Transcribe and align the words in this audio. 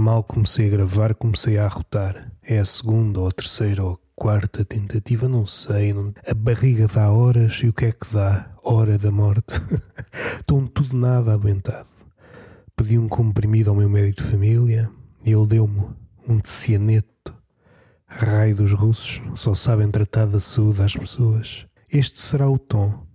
Mal 0.00 0.24
comecei 0.24 0.66
a 0.66 0.70
gravar, 0.70 1.14
comecei 1.14 1.58
a 1.58 1.66
arrotar. 1.66 2.32
É 2.42 2.58
a 2.58 2.64
segunda 2.64 3.20
ou 3.20 3.28
a 3.28 3.30
terceira 3.30 3.84
ou 3.84 3.92
a 3.92 3.98
quarta 4.16 4.64
tentativa, 4.64 5.28
não 5.28 5.44
sei. 5.44 5.92
Não... 5.92 6.14
A 6.26 6.32
barriga 6.32 6.88
dá 6.88 7.12
horas 7.12 7.60
e 7.62 7.68
o 7.68 7.72
que 7.74 7.84
é 7.84 7.92
que 7.92 8.10
dá? 8.10 8.50
Hora 8.64 8.96
da 8.96 9.10
morte. 9.10 9.60
Estou 10.40 10.66
tudo 10.68 10.96
nada 10.96 11.34
adoentado. 11.34 11.90
Pedi 12.74 12.98
um 12.98 13.10
comprimido 13.10 13.68
ao 13.68 13.76
meu 13.76 13.90
médico 13.90 14.22
de 14.22 14.30
família 14.30 14.90
e 15.22 15.32
ele 15.32 15.46
deu-me 15.46 15.90
um 16.26 16.38
de 16.38 16.48
cianeto. 16.48 17.34
Raio 18.06 18.56
dos 18.56 18.72
russos, 18.72 19.20
só 19.34 19.52
sabem 19.52 19.90
tratar 19.90 20.24
da 20.28 20.40
saúde 20.40 20.78
das 20.78 20.96
pessoas. 20.96 21.66
Este 21.90 22.18
será 22.18 22.48
o 22.48 22.58
tom, 22.58 23.06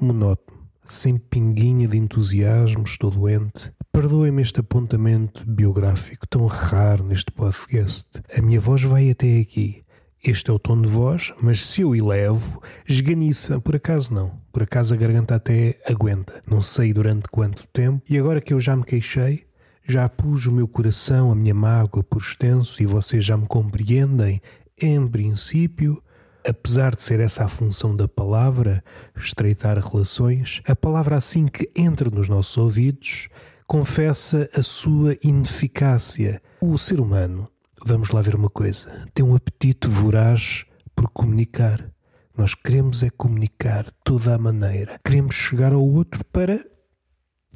monótono, 0.00 0.66
sem 0.84 1.16
pinguinha 1.16 1.86
de 1.86 1.96
entusiasmo, 1.96 2.82
estou 2.82 3.12
doente. 3.12 3.72
Perdoem-me 3.94 4.42
este 4.42 4.58
apontamento 4.58 5.48
biográfico 5.48 6.26
tão 6.26 6.46
raro 6.46 7.04
neste 7.04 7.30
podcast. 7.30 8.04
A 8.36 8.42
minha 8.42 8.58
voz 8.58 8.82
vai 8.82 9.08
até 9.08 9.38
aqui. 9.38 9.84
Este 10.20 10.50
é 10.50 10.52
o 10.52 10.58
tom 10.58 10.82
de 10.82 10.88
voz, 10.88 11.32
mas 11.40 11.64
se 11.64 11.82
eu 11.82 11.94
elevo, 11.94 12.60
esganiça. 12.88 13.60
Por 13.60 13.76
acaso 13.76 14.12
não. 14.12 14.32
Por 14.52 14.64
acaso 14.64 14.92
a 14.92 14.96
garganta 14.96 15.36
até 15.36 15.78
aguenta. 15.86 16.42
Não 16.50 16.60
sei 16.60 16.92
durante 16.92 17.28
quanto 17.28 17.68
tempo. 17.68 18.02
E 18.10 18.18
agora 18.18 18.40
que 18.40 18.52
eu 18.52 18.58
já 18.58 18.74
me 18.74 18.82
queixei, 18.82 19.46
já 19.88 20.08
pus 20.08 20.44
o 20.46 20.52
meu 20.52 20.66
coração, 20.66 21.30
a 21.30 21.36
minha 21.36 21.54
mágoa 21.54 22.02
por 22.02 22.20
extenso 22.20 22.82
e 22.82 22.86
vocês 22.86 23.24
já 23.24 23.36
me 23.36 23.46
compreendem, 23.46 24.42
em 24.76 25.06
princípio, 25.06 26.02
apesar 26.44 26.96
de 26.96 27.02
ser 27.04 27.20
essa 27.20 27.44
a 27.44 27.48
função 27.48 27.94
da 27.94 28.08
palavra, 28.08 28.82
estreitar 29.16 29.78
relações, 29.78 30.62
a 30.66 30.74
palavra 30.74 31.16
assim 31.16 31.46
que 31.46 31.70
entra 31.76 32.10
nos 32.10 32.28
nossos 32.28 32.58
ouvidos 32.58 33.28
confessa 33.66 34.48
a 34.54 34.62
sua 34.62 35.16
ineficácia. 35.22 36.42
O 36.60 36.76
ser 36.78 37.00
humano, 37.00 37.48
vamos 37.84 38.10
lá 38.10 38.20
ver 38.20 38.34
uma 38.34 38.50
coisa, 38.50 39.08
tem 39.12 39.24
um 39.24 39.34
apetite 39.34 39.88
voraz 39.88 40.64
por 40.94 41.08
comunicar. 41.10 41.90
Nós 42.36 42.54
queremos 42.54 43.02
é 43.02 43.10
comunicar 43.10 43.86
toda 44.04 44.34
a 44.34 44.38
maneira. 44.38 44.98
Queremos 45.04 45.34
chegar 45.34 45.72
ao 45.72 45.84
outro 45.84 46.24
para 46.26 46.64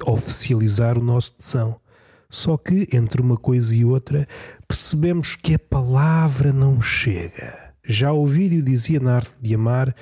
oficializar 0.05 0.97
o 0.97 1.03
nosso 1.03 1.33
tesão. 1.33 1.79
Só 2.29 2.55
que 2.57 2.87
entre 2.93 3.21
uma 3.21 3.35
coisa 3.35 3.75
e 3.75 3.83
outra 3.83 4.27
percebemos 4.67 5.35
que 5.35 5.55
a 5.55 5.59
palavra 5.59 6.53
não 6.53 6.81
chega. 6.81 7.73
Já 7.83 8.13
o 8.13 8.25
vídeo 8.25 8.61
dizia 8.61 8.99
na 8.99 9.15
arte 9.15 9.33
de 9.41 9.55
amar 9.55 9.95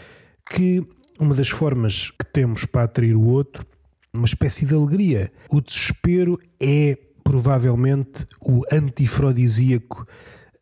que 0.51 0.85
uma 1.19 1.33
das 1.33 1.49
formas 1.49 2.11
que 2.11 2.25
temos 2.25 2.65
para 2.65 2.83
atrair 2.83 3.15
o 3.15 3.25
outro 3.25 3.65
uma 4.13 4.25
espécie 4.25 4.65
de 4.65 4.73
alegria. 4.73 5.31
O 5.49 5.61
desespero 5.61 6.39
é 6.59 6.97
provavelmente 7.23 8.25
o 8.41 8.63
antifrodisíaco 8.71 10.07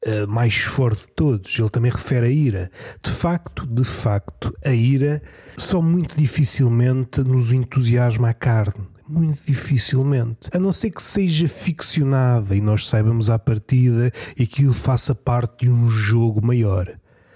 uh, 0.06 0.28
mais 0.28 0.56
forte 0.56 1.02
de 1.02 1.14
todos. 1.14 1.60
Ele 1.60 1.70
também 1.70 1.92
refere 1.92 2.26
a 2.26 2.30
ira. 2.30 2.72
De 3.04 3.12
facto, 3.12 3.66
de 3.66 3.84
facto, 3.84 4.54
a 4.64 4.72
ira 4.72 5.22
só 5.58 5.82
muito 5.82 6.18
dificilmente 6.18 7.22
nos 7.22 7.52
entusiasma 7.52 8.30
a 8.30 8.34
carne. 8.34 8.88
Muito 9.08 9.46
dificilmente. 9.46 10.50
A 10.52 10.58
não 10.58 10.72
ser 10.72 10.90
que 10.90 11.02
seja 11.02 11.48
ficcionada 11.48 12.56
e 12.56 12.62
nós 12.62 12.88
saibamos 12.88 13.30
à 13.30 13.38
partida 13.38 14.12
e 14.36 14.48
que 14.48 14.64
ele 14.64 14.74
faça 14.74 15.14
parte 15.14 15.66
de 15.66 15.72
um 15.72 15.88
jogo 15.88 16.44
maior. 16.44 16.88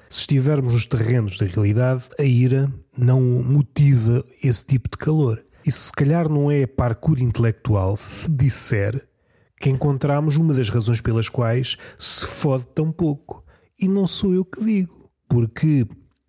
Se 0.09 0.21
estivermos 0.21 0.73
nos 0.73 0.87
terrenos 0.87 1.37
da 1.37 1.45
realidade, 1.45 2.09
a 2.17 2.23
ira 2.23 2.73
não 2.97 3.21
motiva 3.21 4.25
esse 4.41 4.65
tipo 4.65 4.89
de 4.89 4.97
calor. 4.97 5.43
E 5.69 5.71
se 5.71 5.91
calhar 5.91 6.27
não 6.27 6.49
é 6.49 6.65
parkour 6.65 7.21
intelectual 7.21 7.95
se 7.95 8.27
disser 8.27 9.07
que 9.61 9.69
encontramos 9.69 10.35
uma 10.35 10.51
das 10.51 10.67
razões 10.67 10.99
pelas 10.99 11.29
quais 11.29 11.77
se 11.99 12.25
fode 12.25 12.65
tão 12.69 12.91
pouco. 12.91 13.43
E 13.79 13.87
não 13.87 14.07
sou 14.07 14.33
eu 14.33 14.43
que 14.43 14.65
digo, 14.65 15.11
porque 15.29 15.85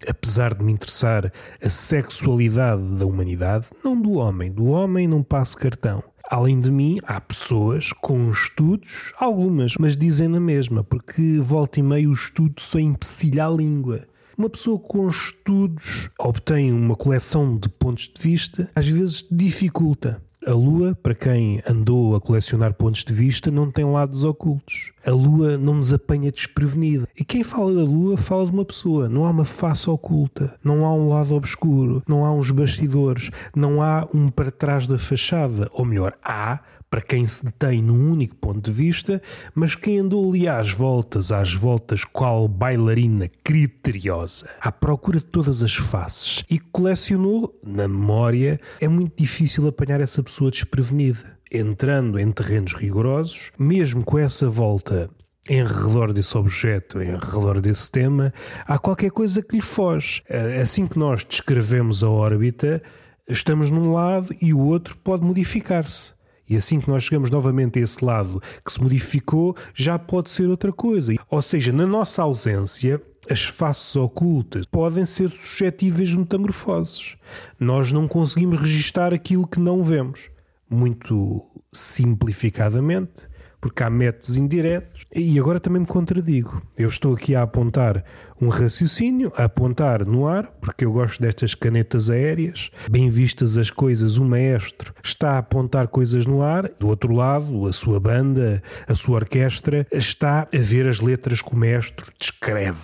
apesar 0.07 0.53
de 0.53 0.63
me 0.63 0.71
interessar 0.71 1.33
a 1.59 1.71
sexualidade 1.71 2.83
da 2.99 3.07
humanidade, 3.07 3.69
não 3.83 3.99
do 3.99 4.13
homem, 4.13 4.53
do 4.53 4.67
homem 4.67 5.09
não 5.09 5.23
passo 5.23 5.57
cartão. 5.57 6.05
Além 6.31 6.61
de 6.61 6.71
mim, 6.71 6.99
há 7.05 7.19
pessoas 7.19 7.95
com 7.95 8.31
estudos, 8.31 9.15
algumas, 9.19 9.75
mas 9.79 9.97
dizem 9.97 10.29
na 10.29 10.39
mesma, 10.39 10.85
porque 10.85 11.39
volta 11.41 11.81
e 11.81 11.83
meio 11.83 12.11
o 12.11 12.13
estudo 12.13 12.61
só 12.61 12.79
empecilha 12.79 13.47
a 13.47 13.51
língua. 13.51 14.07
Uma 14.41 14.49
pessoa 14.49 14.79
com 14.79 15.07
estudos 15.07 16.09
obtém 16.19 16.73
uma 16.73 16.97
coleção 16.97 17.59
de 17.59 17.69
pontos 17.69 18.05
de 18.09 18.23
vista, 18.23 18.71
às 18.75 18.89
vezes 18.89 19.23
dificulta. 19.31 20.23
A 20.47 20.53
Lua, 20.53 20.95
para 21.03 21.15
quem 21.15 21.63
andou 21.69 22.17
a 22.17 22.21
colecionar 22.23 22.73
pontos 22.73 23.05
de 23.05 23.13
vista, 23.13 23.51
não 23.51 23.71
tem 23.71 23.85
lados 23.85 24.25
ocultos. 24.25 24.93
A 25.05 25.11
Lua 25.11 25.59
não 25.59 25.75
nos 25.75 25.93
apanha 25.93 26.33
desprevenida. 26.33 27.07
E 27.15 27.23
quem 27.23 27.45
fala 27.45 27.75
da 27.75 27.83
Lua 27.83 28.17
fala 28.17 28.47
de 28.47 28.53
uma 28.53 28.65
pessoa. 28.65 29.11
Não 29.11 29.27
há 29.27 29.31
uma 29.31 29.45
face 29.45 29.91
oculta, 29.91 30.59
não 30.65 30.87
há 30.87 30.95
um 30.95 31.11
lado 31.11 31.35
obscuro, 31.35 32.03
não 32.09 32.25
há 32.25 32.33
uns 32.33 32.51
bastidores, 32.51 33.31
não 33.55 33.83
há 33.83 34.09
um 34.15 34.31
para 34.31 34.51
trás 34.51 34.87
da 34.87 34.97
fachada. 34.97 35.69
Ou 35.75 35.85
melhor, 35.85 36.17
há, 36.25 36.61
para 36.91 37.01
quem 37.01 37.25
se 37.25 37.45
detém 37.45 37.81
num 37.81 38.11
único 38.11 38.35
ponto 38.35 38.61
de 38.61 38.73
vista, 38.73 39.23
mas 39.55 39.77
quem 39.77 40.01
andou 40.01 40.29
ali 40.29 40.49
às 40.49 40.73
voltas, 40.73 41.31
às 41.31 41.55
voltas, 41.55 42.05
qual 42.05 42.49
bailarina 42.49 43.31
criteriosa, 43.45 44.51
à 44.61 44.73
procura 44.73 45.19
de 45.19 45.25
todas 45.25 45.63
as 45.63 45.77
faces 45.77 46.45
e 46.51 46.59
colecionou 46.59 47.57
na 47.65 47.87
memória, 47.87 48.61
é 48.81 48.89
muito 48.89 49.17
difícil 49.17 49.69
apanhar 49.69 50.01
essa 50.01 50.21
pessoa 50.21 50.51
desprevenida. 50.51 51.39
Entrando 51.53 52.19
em 52.19 52.31
terrenos 52.31 52.75
rigorosos, 52.75 53.53
mesmo 53.59 54.05
com 54.05 54.19
essa 54.19 54.49
volta 54.49 55.09
em 55.49 55.65
redor 55.65 56.13
desse 56.13 56.37
objeto, 56.37 57.01
em 57.01 57.17
redor 57.17 57.61
desse 57.61 57.91
tema, 57.91 58.33
há 58.67 58.79
qualquer 58.79 59.11
coisa 59.11 59.43
que 59.43 59.57
lhe 59.57 59.63
foge. 59.63 60.23
Assim 60.61 60.87
que 60.87 60.99
nós 60.99 61.25
descrevemos 61.25 62.05
a 62.05 62.11
órbita, 62.11 62.81
estamos 63.29 63.69
num 63.71 63.93
lado 63.93 64.35
e 64.41 64.53
o 64.55 64.61
outro 64.61 64.97
pode 64.99 65.25
modificar-se. 65.25 66.13
E 66.51 66.57
assim 66.57 66.81
que 66.81 66.91
nós 66.91 67.05
chegamos 67.05 67.31
novamente 67.31 67.79
a 67.79 67.83
esse 67.83 68.05
lado 68.05 68.43
que 68.65 68.73
se 68.73 68.83
modificou, 68.83 69.57
já 69.73 69.97
pode 69.97 70.33
ser 70.33 70.49
outra 70.49 70.73
coisa. 70.73 71.15
Ou 71.31 71.41
seja, 71.41 71.73
na 71.73 71.87
nossa 71.87 72.23
ausência, 72.23 73.01
as 73.31 73.45
faces 73.45 73.95
ocultas 73.95 74.67
podem 74.67 75.05
ser 75.05 75.29
suscetíveis 75.29 76.09
de 76.09 76.19
metamorfoses. 76.19 77.17
Nós 77.59 77.93
não 77.93 78.09
conseguimos 78.09 78.61
registar 78.61 79.15
aquilo 79.15 79.47
que 79.47 79.61
não 79.61 79.85
vemos. 79.85 80.29
Muito 80.69 81.47
simplificadamente, 81.73 83.29
porque 83.61 83.85
há 83.85 83.91
métodos 83.91 84.37
indiretos. 84.37 85.07
E 85.15 85.39
agora 85.39 85.61
também 85.61 85.83
me 85.83 85.87
contradigo. 85.87 86.61
Eu 86.77 86.89
estou 86.89 87.15
aqui 87.15 87.37
a 87.37 87.43
apontar 87.43 88.05
um 88.41 88.49
raciocínio, 88.49 89.33
a 89.37 89.45
apontar 89.45 90.07
no 90.07 90.27
ar, 90.27 90.47
porque 90.61 90.85
eu 90.85 90.93
gosto 90.93 91.21
destas 91.21 91.55
canetas 91.55 92.09
aéreas. 92.09 92.71
Bem 92.91 93.11
vistas 93.11 93.59
as 93.59 93.71
coisas, 93.71 94.17
o 94.17 94.25
maestro 94.25 94.95
está 95.05 95.33
a 95.33 95.39
apontar 95.39 95.89
coisas 95.89 96.27
no 96.27 96.43
ar, 96.43 96.69
do 96.79 96.89
outro 96.89 97.13
lado, 97.13 97.67
a 97.67 97.73
sua 97.73 98.01
banda, 98.01 98.63
a 98.87 98.95
sua 98.95 99.17
orquestra, 99.17 99.87
está 99.93 100.43
a 100.43 100.59
ver 100.59 100.89
as 100.89 101.01
letras 101.01 101.43
que 101.43 101.53
o 101.53 101.57
maestro 101.57 102.13
descreve. 102.19 102.79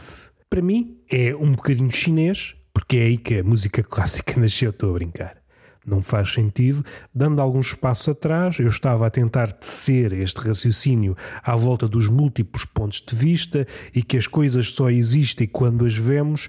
Para 0.50 0.62
mim, 0.62 0.99
é 1.11 1.34
um 1.34 1.53
bocadinho 1.53 1.91
chinês, 1.91 2.55
porque 2.72 2.97
é 2.97 3.03
aí 3.03 3.16
que 3.16 3.39
a 3.39 3.45
música 3.45 3.83
clássica 3.84 4.39
nasceu, 4.39 4.71
estou 4.71 4.91
a 4.91 4.95
brincar 4.95 5.46
não 5.86 6.02
faz 6.02 6.32
sentido. 6.32 6.84
Dando 7.14 7.41
alguns 7.41 7.72
passos 7.74 8.08
atrás, 8.08 8.58
eu 8.58 8.66
estava 8.66 9.06
a 9.06 9.10
tentar 9.10 9.52
tecer 9.52 10.12
este 10.12 10.41
raciocínio 10.41 11.16
à 11.42 11.54
volta 11.54 11.86
dos 11.86 12.09
múltiplos 12.09 12.65
pontos 12.65 13.00
de 13.06 13.15
vista 13.15 13.66
e 13.94 14.03
que 14.03 14.16
as 14.16 14.27
coisas 14.27 14.71
só 14.71 14.91
existem 14.91 15.47
quando 15.47 15.86
as 15.86 15.94
vemos 15.94 16.48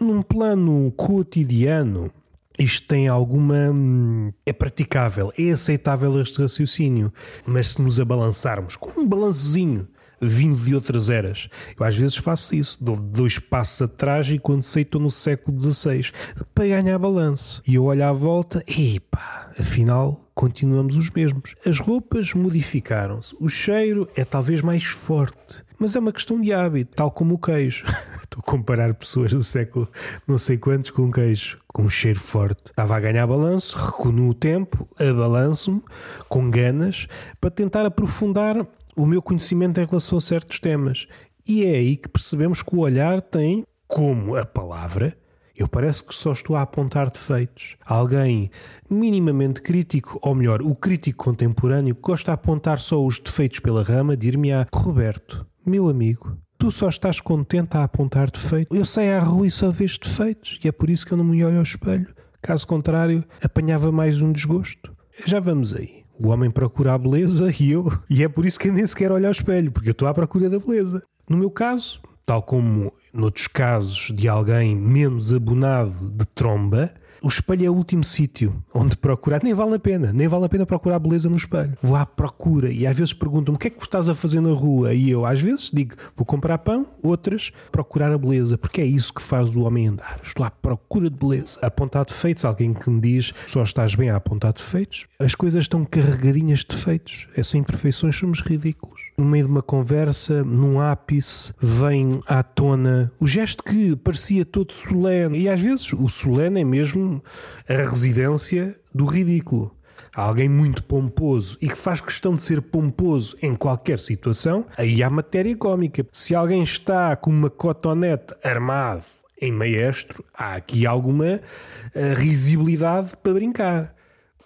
num 0.00 0.22
plano 0.22 0.90
cotidiano. 0.96 2.10
Isto 2.58 2.88
tem 2.88 3.06
alguma. 3.06 3.70
Hum, 3.70 4.32
é 4.46 4.52
praticável, 4.52 5.30
é 5.38 5.50
aceitável 5.50 6.18
este 6.22 6.40
raciocínio, 6.40 7.12
mas 7.44 7.68
se 7.68 7.82
nos 7.82 8.00
abalançarmos 8.00 8.76
com 8.76 9.00
um 9.00 9.06
balançozinho 9.06 9.86
vindo 10.20 10.56
de 10.56 10.74
outras 10.74 11.10
eras. 11.10 11.48
Eu 11.78 11.84
às 11.84 11.96
vezes 11.96 12.16
faço 12.16 12.54
isso, 12.54 12.82
dou 12.82 13.00
dois 13.00 13.38
passos 13.38 13.82
atrás 13.82 14.28
e 14.28 14.38
quando 14.38 14.62
sei 14.62 14.82
estou 14.82 15.00
no 15.00 15.10
século 15.10 15.58
XVI 15.58 16.10
para 16.54 16.68
ganhar 16.68 16.98
balanço. 16.98 17.62
E 17.66 17.74
eu 17.74 17.84
olho 17.84 18.04
à 18.04 18.12
volta 18.12 18.62
e 18.66 19.00
pá, 19.00 19.50
afinal 19.58 20.26
continuamos 20.36 20.98
os 20.98 21.10
mesmos. 21.10 21.54
As 21.66 21.78
roupas 21.78 22.34
modificaram-se, 22.34 23.34
o 23.40 23.48
cheiro 23.48 24.06
é 24.14 24.22
talvez 24.22 24.60
mais 24.60 24.84
forte, 24.84 25.64
mas 25.78 25.96
é 25.96 25.98
uma 25.98 26.12
questão 26.12 26.38
de 26.38 26.52
hábito, 26.52 26.94
tal 26.94 27.10
como 27.10 27.34
o 27.34 27.38
queijo. 27.38 27.86
Estou 28.22 28.40
a 28.40 28.42
comparar 28.42 28.92
pessoas 28.92 29.32
do 29.32 29.42
século 29.42 29.88
não 30.28 30.36
sei 30.36 30.58
quantos 30.58 30.90
com 30.90 31.10
queijo, 31.10 31.58
com 31.68 31.84
um 31.84 31.88
cheiro 31.88 32.18
forte. 32.18 32.66
Estava 32.66 32.96
a 32.96 33.00
ganhar 33.00 33.26
balanço, 33.26 33.78
recuo 33.78 34.28
o 34.28 34.34
tempo, 34.34 34.86
abalanço-me 34.98 35.82
com 36.28 36.50
ganas 36.50 37.08
para 37.40 37.50
tentar 37.50 37.86
aprofundar 37.86 38.66
o 38.96 39.06
meu 39.06 39.20
conhecimento 39.20 39.80
em 39.80 39.84
relação 39.84 40.18
a 40.18 40.20
certos 40.20 40.58
temas. 40.58 41.06
E 41.46 41.64
é 41.64 41.76
aí 41.76 41.96
que 41.96 42.08
percebemos 42.08 42.62
que 42.62 42.74
o 42.74 42.80
olhar 42.80 43.20
tem 43.20 43.64
como 43.86 44.34
a 44.34 44.44
palavra 44.44 45.16
Eu 45.58 45.66
parece 45.66 46.04
que 46.04 46.14
só 46.14 46.32
estou 46.32 46.54
a 46.54 46.62
apontar 46.62 47.10
defeitos. 47.10 47.76
Alguém 47.86 48.50
minimamente 48.90 49.62
crítico, 49.62 50.18
ou 50.20 50.34
melhor, 50.34 50.60
o 50.60 50.74
crítico 50.74 51.24
contemporâneo, 51.24 51.96
gosta 52.00 52.30
de 52.30 52.34
apontar 52.34 52.78
só 52.78 53.02
os 53.02 53.18
defeitos 53.18 53.60
pela 53.60 53.82
rama, 53.82 54.16
dir-me-á: 54.16 54.66
Roberto, 54.74 55.46
meu 55.64 55.88
amigo, 55.88 56.36
tu 56.58 56.70
só 56.70 56.90
estás 56.90 57.20
contente 57.20 57.74
a 57.74 57.84
apontar 57.84 58.30
defeitos. 58.30 58.78
Eu 58.78 58.84
saio 58.84 59.16
à 59.16 59.20
rua 59.20 59.46
e 59.46 59.50
só 59.50 59.70
vejo 59.70 59.98
defeitos, 60.00 60.60
e 60.62 60.68
é 60.68 60.72
por 60.72 60.90
isso 60.90 61.06
que 61.06 61.12
eu 61.12 61.16
não 61.16 61.24
me 61.24 61.42
olho 61.42 61.56
ao 61.56 61.62
espelho. 61.62 62.14
Caso 62.42 62.66
contrário, 62.66 63.24
apanhava 63.42 63.90
mais 63.90 64.20
um 64.20 64.30
desgosto. 64.30 64.94
Já 65.24 65.40
vamos 65.40 65.74
aí. 65.74 65.95
O 66.18 66.28
homem 66.28 66.50
procura 66.50 66.94
a 66.94 66.98
beleza 66.98 67.50
e 67.60 67.72
eu, 67.72 67.92
e 68.08 68.22
é 68.22 68.28
por 68.28 68.46
isso 68.46 68.58
que 68.58 68.70
nem 68.70 68.86
sequer 68.86 69.12
olho 69.12 69.26
ao 69.26 69.32
espelho, 69.32 69.70
porque 69.70 69.88
eu 69.88 69.92
estou 69.92 70.08
à 70.08 70.14
procura 70.14 70.48
da 70.48 70.58
beleza. 70.58 71.02
No 71.28 71.36
meu 71.36 71.50
caso, 71.50 72.00
tal 72.24 72.42
como 72.42 72.92
noutros 73.12 73.46
casos 73.46 74.12
de 74.14 74.28
alguém 74.28 74.76
menos 74.76 75.32
abonado 75.32 76.10
de 76.10 76.24
tromba, 76.26 76.92
o 77.26 77.28
espelho 77.28 77.66
é 77.66 77.68
o 77.68 77.74
último 77.74 78.04
sítio 78.04 78.62
onde 78.72 78.96
procurar. 78.96 79.42
Nem 79.42 79.52
vale 79.52 79.74
a 79.74 79.78
pena, 79.80 80.12
nem 80.12 80.28
vale 80.28 80.44
a 80.44 80.48
pena 80.48 80.64
procurar 80.64 81.00
beleza 81.00 81.28
no 81.28 81.34
espelho. 81.34 81.76
Vou 81.82 81.96
à 81.96 82.06
procura 82.06 82.70
e 82.70 82.86
às 82.86 82.96
vezes 82.96 83.12
perguntam-me 83.12 83.56
o 83.56 83.58
que 83.58 83.66
é 83.66 83.70
que 83.70 83.82
estás 83.82 84.08
a 84.08 84.14
fazer 84.14 84.40
na 84.40 84.52
rua? 84.52 84.94
E 84.94 85.10
eu 85.10 85.26
às 85.26 85.40
vezes 85.40 85.72
digo 85.72 85.96
vou 86.14 86.24
comprar 86.24 86.56
pão, 86.58 86.86
outras 87.02 87.50
procurar 87.72 88.12
a 88.12 88.18
beleza, 88.18 88.56
porque 88.56 88.80
é 88.80 88.84
isso 88.84 89.12
que 89.12 89.20
faz 89.20 89.56
o 89.56 89.62
homem 89.62 89.88
andar. 89.88 90.20
Estou 90.22 90.46
à 90.46 90.52
procura 90.52 91.10
de 91.10 91.16
beleza. 91.16 91.58
Apontar 91.60 92.04
defeitos, 92.04 92.44
alguém 92.44 92.72
que 92.72 92.88
me 92.88 93.00
diz 93.00 93.34
só 93.44 93.64
estás 93.64 93.96
bem 93.96 94.08
a 94.08 94.14
apontar 94.14 94.52
defeitos. 94.52 95.06
As 95.18 95.34
coisas 95.34 95.62
estão 95.62 95.84
carregadinhas 95.84 96.60
de 96.60 96.68
defeitos. 96.68 97.26
Sem 97.42 97.60
imperfeições 97.60 98.14
somos 98.14 98.40
ridículos. 98.40 99.05
No 99.16 99.24
meio 99.24 99.46
de 99.46 99.50
uma 99.50 99.62
conversa, 99.62 100.44
num 100.44 100.78
ápice, 100.78 101.54
vem 101.58 102.20
à 102.26 102.42
tona 102.42 103.10
o 103.18 103.26
gesto 103.26 103.64
que 103.64 103.96
parecia 103.96 104.44
todo 104.44 104.74
solene. 104.74 105.38
E 105.38 105.48
às 105.48 105.58
vezes 105.58 105.90
o 105.94 106.06
solene 106.06 106.60
é 106.60 106.64
mesmo 106.64 107.24
a 107.66 107.72
residência 107.72 108.78
do 108.94 109.06
ridículo. 109.06 109.74
Alguém 110.14 110.50
muito 110.50 110.82
pomposo 110.84 111.56
e 111.62 111.68
que 111.68 111.76
faz 111.76 112.00
questão 112.00 112.34
de 112.34 112.42
ser 112.42 112.60
pomposo 112.60 113.36
em 113.40 113.54
qualquer 113.54 113.98
situação, 113.98 114.66
aí 114.76 115.02
há 115.02 115.08
matéria 115.08 115.56
cómica. 115.56 116.06
Se 116.12 116.34
alguém 116.34 116.62
está 116.62 117.16
com 117.16 117.30
uma 117.30 117.48
cotonete 117.48 118.34
armado 118.44 119.04
em 119.40 119.52
maestro, 119.52 120.24
há 120.34 120.54
aqui 120.54 120.86
alguma 120.86 121.36
uh, 121.36 122.14
risibilidade 122.16 123.16
para 123.22 123.32
brincar. 123.32 123.94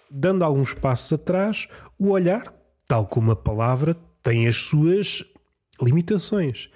Dando 0.09 0.43
alguns 0.43 0.73
passos 0.73 1.13
atrás, 1.13 1.67
o 1.97 2.09
olhar, 2.09 2.43
tal 2.87 3.05
como 3.05 3.31
a 3.31 3.35
palavra, 3.35 3.95
tem 4.23 4.47
as 4.47 4.57
suas 4.57 5.23
limitações. 5.81 6.69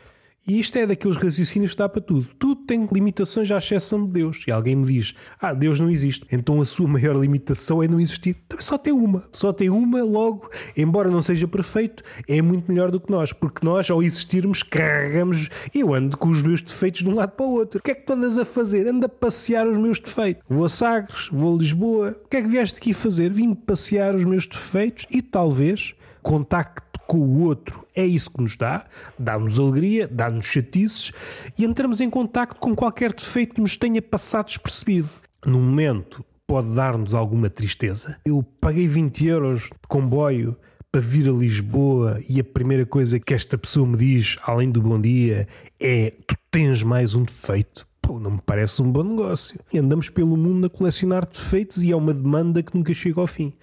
E 0.47 0.59
isto 0.59 0.77
é 0.77 0.86
daqueles 0.86 1.18
raciocínios 1.18 1.71
que 1.71 1.77
dá 1.77 1.89
para 1.89 2.01
tudo. 2.01 2.27
Tudo 2.38 2.62
tem 2.68 2.88
limitações 2.92 3.50
à 3.50 3.57
exceção 3.57 4.06
de 4.06 4.13
Deus. 4.13 4.44
E 4.47 4.51
alguém 4.51 4.75
me 4.75 4.86
diz: 4.86 5.15
Ah, 5.42 5.56
Deus 5.56 5.80
não 5.80 5.89
existe. 5.89 6.24
Então 6.31 6.62
a 6.62 6.65
sua 6.65 6.86
maior 6.88 7.15
limitação 7.19 7.81
é 7.81 7.88
não 7.88 8.00
existir. 8.00 8.38
Então, 8.45 8.62
só 8.62 8.77
tem 8.77 8.94
uma. 8.94 9.27
Só 9.31 9.51
tem 9.51 9.71
uma, 9.71 10.03
logo, 10.03 10.47
embora 10.77 11.09
não 11.09 11.24
seja 11.24 11.47
perfeito, 11.47 12.03
é 12.27 12.44
muito 12.44 12.71
melhor 12.71 12.92
do 12.92 13.00
que 13.00 13.09
nós. 13.09 13.33
Porque 13.33 13.65
nós, 13.65 13.89
ao 13.89 14.03
existirmos, 14.03 14.62
carregamos. 14.62 15.50
Eu 15.74 15.95
ando 15.95 16.15
com 16.15 16.30
os 16.30 16.44
meus 16.44 16.62
defeitos 16.62 17.01
de 17.01 17.09
um 17.09 17.15
lado 17.15 17.31
para 17.31 17.45
o 17.45 17.53
outro. 17.53 17.80
O 17.80 17.81
que 17.81 17.89
é 17.89 17.95
que 17.95 18.06
tu 18.06 18.13
andas 18.13 18.38
a 18.38 18.45
fazer? 18.45 18.88
Anda 18.88 19.07
a 19.07 19.09
passear 19.09 19.68
os 19.68 19.77
meus 19.77 19.98
defeitos. 19.98 20.44
Vou 20.48 20.65
a 20.65 20.69
Sagres, 20.69 21.27
vou 21.31 21.56
a 21.56 21.57
Lisboa. 21.57 22.21
O 22.24 22.30
que 22.30 22.38
é 22.38 22.41
que 22.44 22.48
vieste 22.48 22.77
aqui 22.77 22.94
fazer? 22.94 23.33
Vim 23.33 23.56
passear 23.56 24.13
os 24.13 24.24
meus 24.24 24.45
defeitos 24.45 25.07
e 25.09 25.24
talvez 25.24 25.95
contacte 26.21 26.84
com 27.07 27.17
o 27.17 27.43
outro. 27.43 27.85
É 27.95 28.05
isso 28.05 28.31
que 28.31 28.41
nos 28.41 28.55
dá, 28.55 28.85
dá-nos 29.17 29.59
alegria, 29.59 30.07
dá-nos 30.07 30.45
chatices 30.45 31.11
e 31.57 31.65
entramos 31.65 32.01
em 32.01 32.09
contacto 32.09 32.59
com 32.59 32.75
qualquer 32.75 33.13
defeito 33.13 33.55
que 33.55 33.61
nos 33.61 33.77
tenha 33.77 34.01
passado 34.01 34.47
despercebido. 34.47 35.09
No 35.45 35.59
momento, 35.59 36.25
pode 36.47 36.73
dar-nos 36.73 37.13
alguma 37.13 37.49
tristeza. 37.49 38.17
Eu 38.25 38.43
paguei 38.59 38.87
20 38.87 39.25
euros 39.27 39.61
de 39.63 39.87
comboio 39.87 40.57
para 40.91 41.01
vir 41.01 41.27
a 41.27 41.33
Lisboa 41.33 42.21
e 42.27 42.39
a 42.39 42.43
primeira 42.43 42.85
coisa 42.85 43.19
que 43.19 43.33
esta 43.33 43.57
pessoa 43.57 43.85
me 43.85 43.97
diz, 43.97 44.37
além 44.43 44.71
do 44.71 44.81
bom 44.81 44.99
dia, 44.99 45.47
é: 45.79 46.13
Tu 46.25 46.35
tens 46.49 46.81
mais 46.83 47.13
um 47.15 47.23
defeito. 47.23 47.85
Não 48.25 48.31
me 48.31 48.42
parece 48.44 48.81
um 48.81 48.92
bom 48.92 49.04
negócio. 49.04 49.60
E 49.72 49.77
andamos 49.77 50.10
pelo 50.10 50.36
mundo 50.36 50.66
a 50.66 50.69
colecionar 50.69 51.27
defeitos 51.27 51.83
e 51.83 51.92
é 51.92 51.95
uma 51.95 52.12
demanda 52.12 52.63
que 52.63 52.75
nunca 52.75 52.92
chega 52.92 53.22
ao 53.22 53.27
fim. 53.27 53.54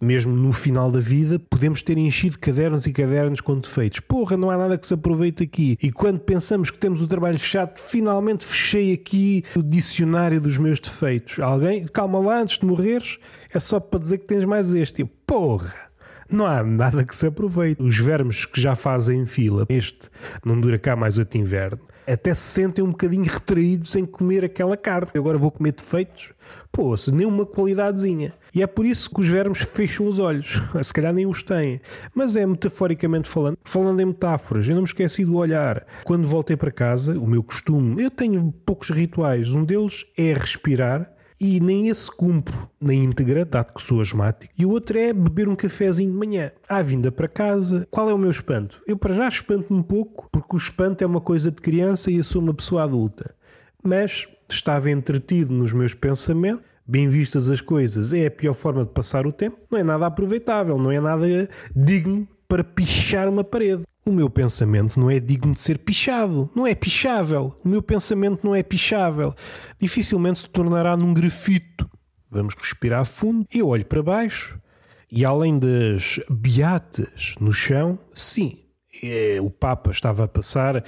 Mesmo 0.00 0.34
no 0.34 0.52
final 0.52 0.90
da 0.90 0.98
vida, 0.98 1.38
podemos 1.38 1.82
ter 1.82 1.96
enchido 1.96 2.36
cadernos 2.36 2.84
e 2.84 2.92
cadernos 2.92 3.40
com 3.40 3.56
defeitos. 3.56 4.00
Porra, 4.00 4.36
não 4.36 4.50
há 4.50 4.58
nada 4.58 4.76
que 4.76 4.88
se 4.88 4.94
aproveite 4.94 5.44
aqui. 5.44 5.78
E 5.80 5.92
quando 5.92 6.18
pensamos 6.18 6.68
que 6.68 6.78
temos 6.78 7.00
o 7.00 7.06
trabalho 7.06 7.38
fechado, 7.38 7.78
finalmente 7.78 8.44
fechei 8.44 8.92
aqui 8.92 9.44
o 9.54 9.62
dicionário 9.62 10.40
dos 10.40 10.58
meus 10.58 10.80
defeitos. 10.80 11.38
Alguém, 11.38 11.86
calma 11.86 12.18
lá, 12.18 12.40
antes 12.40 12.58
de 12.58 12.66
morreres, 12.66 13.20
é 13.54 13.60
só 13.60 13.78
para 13.78 14.00
dizer 14.00 14.18
que 14.18 14.26
tens 14.26 14.44
mais 14.44 14.74
este. 14.74 15.04
Porra! 15.24 15.86
não 16.30 16.44
há 16.44 16.62
nada 16.62 17.04
que 17.04 17.16
se 17.16 17.26
aproveite. 17.26 17.80
Os 17.82 17.96
vermes 17.96 18.44
que 18.44 18.60
já 18.60 18.76
fazem 18.76 19.24
fila, 19.24 19.64
este 19.68 20.10
não 20.44 20.60
dura 20.60 20.78
cá 20.78 20.94
mais 20.94 21.18
outro 21.18 21.38
inverno, 21.38 21.80
até 22.12 22.32
se 22.34 22.42
sentem 22.42 22.84
um 22.84 22.90
bocadinho 22.90 23.24
retraídos 23.24 23.94
em 23.94 24.04
comer 24.04 24.44
aquela 24.44 24.76
carne. 24.76 25.10
Eu 25.14 25.20
agora 25.20 25.38
vou 25.38 25.50
comer 25.50 25.72
defeitos? 25.72 26.32
Pô, 26.72 26.96
se 26.96 27.12
nem 27.12 27.26
uma 27.26 27.44
qualidadezinha. 27.44 28.32
E 28.54 28.62
é 28.62 28.66
por 28.66 28.86
isso 28.86 29.10
que 29.10 29.20
os 29.20 29.28
vermes 29.28 29.58
fecham 29.58 30.06
os 30.06 30.18
olhos. 30.18 30.60
Se 30.82 30.92
calhar 30.92 31.12
nem 31.12 31.26
os 31.26 31.42
têm. 31.42 31.80
Mas 32.14 32.34
é 32.34 32.46
metaforicamente 32.46 33.28
falando. 33.28 33.58
Falando 33.62 34.00
em 34.00 34.06
metáforas, 34.06 34.66
eu 34.66 34.74
não 34.74 34.82
me 34.82 34.88
esqueci 34.88 35.24
do 35.24 35.36
olhar. 35.36 35.86
Quando 36.04 36.26
voltei 36.26 36.56
para 36.56 36.70
casa, 36.70 37.18
o 37.18 37.26
meu 37.26 37.42
costume, 37.42 38.02
eu 38.02 38.10
tenho 38.10 38.52
poucos 38.64 38.90
rituais. 38.90 39.54
Um 39.54 39.64
deles 39.64 40.06
é 40.16 40.32
respirar 40.32 41.17
e 41.40 41.60
nem 41.60 41.88
esse 41.88 42.10
cumpro 42.10 42.68
na 42.80 42.92
íntegra, 42.92 43.44
dado 43.44 43.72
que 43.72 43.82
sou 43.82 44.00
asmático, 44.00 44.52
e 44.58 44.66
o 44.66 44.70
outro 44.70 44.98
é 44.98 45.12
beber 45.12 45.48
um 45.48 45.54
cafezinho 45.54 46.10
de 46.10 46.16
manhã. 46.16 46.50
À 46.68 46.82
vinda 46.82 47.12
para 47.12 47.28
casa, 47.28 47.86
qual 47.90 48.08
é 48.10 48.14
o 48.14 48.18
meu 48.18 48.30
espanto? 48.30 48.82
Eu 48.86 48.96
para 48.96 49.14
já 49.14 49.28
espanto-me 49.28 49.78
um 49.78 49.82
pouco, 49.82 50.28
porque 50.32 50.54
o 50.54 50.58
espanto 50.58 51.02
é 51.02 51.06
uma 51.06 51.20
coisa 51.20 51.50
de 51.50 51.60
criança 51.62 52.10
e 52.10 52.16
eu 52.16 52.24
sou 52.24 52.42
uma 52.42 52.54
pessoa 52.54 52.82
adulta. 52.82 53.34
Mas 53.82 54.26
estava 54.48 54.90
entretido 54.90 55.52
nos 55.52 55.72
meus 55.72 55.94
pensamentos, 55.94 56.64
bem 56.86 57.08
vistas 57.08 57.48
as 57.50 57.60
coisas, 57.60 58.12
é 58.12 58.26
a 58.26 58.30
pior 58.30 58.54
forma 58.54 58.84
de 58.84 58.90
passar 58.90 59.26
o 59.26 59.32
tempo, 59.32 59.58
não 59.70 59.78
é 59.78 59.82
nada 59.82 60.06
aproveitável, 60.06 60.78
não 60.78 60.90
é 60.90 61.00
nada 61.00 61.26
digno 61.76 62.26
para 62.48 62.64
pichar 62.64 63.28
uma 63.28 63.44
parede. 63.44 63.82
O 64.04 64.10
meu 64.10 64.30
pensamento 64.30 64.98
não 64.98 65.10
é 65.10 65.20
digno 65.20 65.52
de 65.52 65.60
ser 65.60 65.78
pichado, 65.78 66.50
não 66.56 66.66
é 66.66 66.74
pichável. 66.74 67.54
O 67.62 67.68
meu 67.68 67.82
pensamento 67.82 68.42
não 68.42 68.54
é 68.54 68.62
pichável. 68.62 69.34
Dificilmente 69.78 70.40
se 70.40 70.48
tornará 70.48 70.96
num 70.96 71.12
grafito. 71.12 71.88
Vamos 72.30 72.54
respirar 72.54 73.04
fundo. 73.04 73.46
Eu 73.52 73.68
olho 73.68 73.84
para 73.84 74.02
baixo 74.02 74.58
e 75.10 75.24
além 75.24 75.58
das 75.58 76.20
beatas 76.30 77.34
no 77.38 77.52
chão, 77.52 77.98
sim, 78.14 78.60
é, 79.02 79.38
o 79.40 79.50
Papa 79.50 79.90
estava 79.90 80.24
a 80.24 80.28
passar 80.28 80.84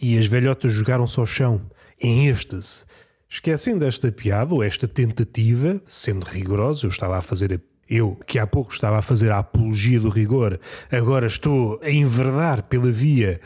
e 0.00 0.18
as 0.18 0.26
velhotas 0.26 0.72
jogaram-se 0.72 1.20
ao 1.20 1.26
chão, 1.26 1.60
em 2.00 2.26
êxtase. 2.26 2.84
Esquecendo 3.28 3.84
esta 3.86 4.12
piada 4.12 4.54
ou 4.54 4.62
esta 4.62 4.86
tentativa, 4.86 5.80
sendo 5.86 6.24
rigoroso, 6.24 6.86
eu 6.86 6.90
estava 6.90 7.16
a 7.16 7.22
fazer 7.22 7.52
a 7.54 7.71
eu, 7.92 8.18
que 8.26 8.38
há 8.38 8.46
pouco 8.46 8.72
estava 8.72 8.98
a 8.98 9.02
fazer 9.02 9.30
a 9.30 9.38
apologia 9.38 10.00
do 10.00 10.08
rigor, 10.08 10.58
agora 10.90 11.26
estou 11.26 11.78
a 11.82 11.90
enverdar 11.90 12.62
pela 12.62 12.90
via 12.90 13.38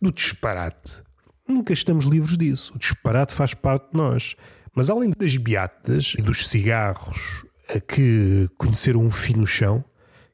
do 0.00 0.12
disparate. 0.12 1.02
Nunca 1.46 1.72
estamos 1.72 2.04
livres 2.04 2.38
disso. 2.38 2.72
O 2.76 2.78
disparate 2.78 3.34
faz 3.34 3.54
parte 3.54 3.90
de 3.90 3.96
nós. 3.96 4.36
Mas 4.72 4.88
além 4.88 5.10
das 5.10 5.36
beatas 5.36 6.14
e 6.16 6.22
dos 6.22 6.46
cigarros 6.46 7.44
a 7.68 7.80
que 7.80 8.48
conheceram 8.56 9.00
um 9.00 9.10
fim 9.10 9.34
no 9.34 9.46
chão, 9.46 9.84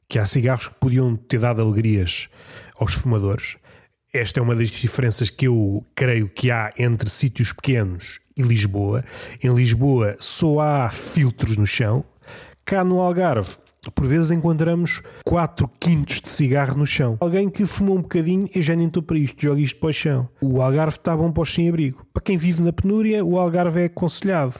que 0.07 0.19
há 0.19 0.25
cigarros 0.25 0.67
que 0.67 0.75
podiam 0.75 1.15
ter 1.15 1.39
dado 1.39 1.61
alegrias 1.61 2.29
aos 2.77 2.93
fumadores, 2.93 3.57
esta 4.13 4.39
é 4.39 4.43
uma 4.43 4.55
das 4.55 4.69
diferenças 4.69 5.29
que 5.29 5.47
eu 5.47 5.83
creio 5.95 6.29
que 6.29 6.51
há 6.51 6.71
entre 6.77 7.09
sítios 7.09 7.51
pequenos 7.51 8.19
e 8.37 8.43
Lisboa. 8.43 9.03
Em 9.41 9.53
Lisboa 9.53 10.15
só 10.19 10.59
há 10.59 10.89
filtros 10.89 11.57
no 11.57 11.65
chão, 11.65 12.05
Cá 12.67 12.83
no 12.83 12.99
Algarve, 12.99 13.57
por 13.93 14.07
vezes 14.07 14.31
encontramos 14.31 15.03
4 15.23 15.69
quintos 15.79 16.19
de 16.19 16.27
cigarro 16.27 16.75
no 16.75 16.87
chão. 16.87 17.15
Alguém 17.19 17.47
que 17.47 17.63
fumou 17.63 17.95
um 17.95 18.01
bocadinho 18.01 18.49
e 18.55 18.59
já 18.59 18.75
nem 18.75 18.87
estou 18.87 19.03
para 19.03 19.19
isto, 19.19 19.39
joga 19.39 19.61
isto 19.61 19.79
para 19.79 19.89
o 19.89 19.93
chão. 19.93 20.27
O 20.41 20.59
Algarve 20.63 20.97
está 20.97 21.15
bom 21.15 21.31
para 21.31 21.43
os 21.43 21.53
sem-abrigo. 21.53 22.03
Para 22.11 22.23
quem 22.23 22.35
vive 22.35 22.63
na 22.63 22.73
penúria, 22.73 23.23
o 23.23 23.37
Algarve 23.37 23.81
é 23.81 23.85
aconselhado. 23.85 24.55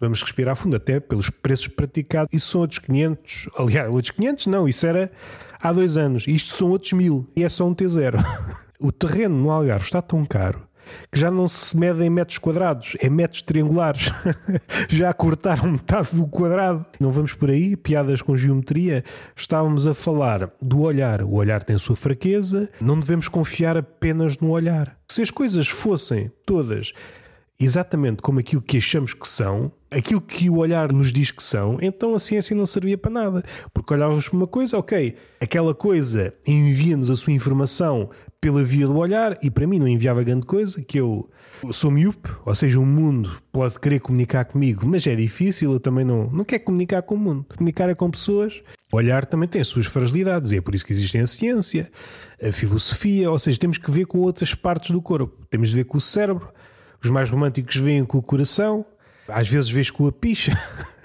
Vamos 0.00 0.22
respirar 0.22 0.56
fundo, 0.56 0.74
até 0.74 0.98
pelos 0.98 1.28
preços 1.28 1.68
praticados. 1.68 2.30
Isso 2.32 2.52
são 2.52 2.62
outros 2.62 2.78
500. 2.78 3.50
Aliás, 3.58 3.90
outros 3.90 4.10
500 4.12 4.46
não, 4.46 4.66
isso 4.66 4.86
era 4.86 5.12
há 5.60 5.70
dois 5.70 5.98
anos. 5.98 6.24
Isto 6.26 6.48
são 6.54 6.70
outros 6.70 6.94
mil 6.94 7.30
e 7.36 7.44
é 7.44 7.48
só 7.50 7.68
um 7.68 7.74
T0. 7.74 8.24
o 8.80 8.90
terreno 8.90 9.36
no 9.36 9.50
Algarve 9.50 9.84
está 9.84 10.00
tão 10.00 10.24
caro 10.24 10.66
que 11.10 11.18
já 11.18 11.30
não 11.30 11.46
se 11.46 11.76
mede 11.76 12.02
em 12.04 12.10
metros 12.10 12.38
quadrados, 12.38 12.96
é 13.00 13.08
metros 13.08 13.42
triangulares. 13.42 14.10
já 14.88 15.12
cortaram 15.12 15.70
metade 15.70 16.16
do 16.16 16.26
quadrado. 16.26 16.84
Não 16.98 17.10
vamos 17.10 17.34
por 17.34 17.50
aí, 17.50 17.76
piadas 17.76 18.22
com 18.22 18.36
geometria. 18.36 19.04
Estávamos 19.36 19.86
a 19.86 19.94
falar 19.94 20.50
do 20.60 20.80
olhar. 20.80 21.22
O 21.22 21.34
olhar 21.34 21.62
tem 21.62 21.76
a 21.76 21.78
sua 21.78 21.96
fraqueza, 21.96 22.68
não 22.80 22.98
devemos 22.98 23.28
confiar 23.28 23.76
apenas 23.76 24.38
no 24.38 24.50
olhar. 24.50 24.96
Se 25.10 25.22
as 25.22 25.30
coisas 25.30 25.68
fossem 25.68 26.30
todas 26.44 26.92
exatamente 27.58 28.20
como 28.20 28.40
aquilo 28.40 28.60
que 28.60 28.78
achamos 28.78 29.14
que 29.14 29.28
são, 29.28 29.70
aquilo 29.90 30.20
que 30.20 30.50
o 30.50 30.56
olhar 30.56 30.92
nos 30.92 31.12
diz 31.12 31.30
que 31.30 31.42
são, 31.42 31.78
então 31.80 32.14
a 32.14 32.18
ciência 32.18 32.54
não 32.54 32.66
servia 32.66 32.98
para 32.98 33.10
nada. 33.10 33.44
Porque 33.72 33.94
olhávamos 33.94 34.28
para 34.28 34.36
uma 34.36 34.46
coisa, 34.46 34.78
ok, 34.78 35.16
aquela 35.40 35.74
coisa 35.74 36.34
envia-nos 36.46 37.10
a 37.10 37.16
sua 37.16 37.32
informação 37.32 38.10
pela 38.44 38.62
via 38.62 38.86
do 38.86 38.98
olhar 38.98 39.38
e 39.42 39.50
para 39.50 39.66
mim 39.66 39.78
não 39.78 39.88
enviava 39.88 40.22
grande 40.22 40.44
coisa, 40.44 40.82
que 40.82 41.00
eu 41.00 41.30
sou 41.70 41.90
miúpe, 41.90 42.28
ou 42.44 42.54
seja, 42.54 42.78
o 42.78 42.84
mundo 42.84 43.40
pode 43.50 43.80
querer 43.80 44.00
comunicar 44.00 44.44
comigo, 44.44 44.86
mas 44.86 45.06
é 45.06 45.16
difícil, 45.16 45.72
eu 45.72 45.80
também 45.80 46.04
não, 46.04 46.28
não 46.30 46.44
quero 46.44 46.62
comunicar 46.62 47.00
com 47.00 47.14
o 47.14 47.18
mundo. 47.18 47.46
Comunicar 47.56 47.88
é 47.88 47.94
com 47.94 48.10
pessoas. 48.10 48.62
O 48.92 48.98
olhar 48.98 49.24
também 49.24 49.48
tem 49.48 49.62
as 49.62 49.68
suas 49.68 49.86
fragilidades 49.86 50.52
e 50.52 50.58
é 50.58 50.60
por 50.60 50.74
isso 50.74 50.84
que 50.84 50.92
existem 50.92 51.22
a 51.22 51.26
ciência, 51.26 51.90
a 52.38 52.52
filosofia, 52.52 53.30
ou 53.30 53.38
seja, 53.38 53.58
temos 53.58 53.78
que 53.78 53.90
ver 53.90 54.04
com 54.04 54.18
outras 54.18 54.54
partes 54.54 54.90
do 54.90 55.00
corpo. 55.00 55.46
Temos 55.48 55.70
de 55.70 55.76
ver 55.76 55.84
com 55.84 55.96
o 55.96 56.00
cérebro. 56.00 56.52
Os 57.02 57.08
mais 57.08 57.30
românticos 57.30 57.76
veem 57.76 58.04
com 58.04 58.18
o 58.18 58.22
coração, 58.22 58.84
às 59.26 59.48
vezes 59.48 59.70
vês 59.70 59.90
com 59.90 60.06
a 60.06 60.12
picha. 60.12 60.52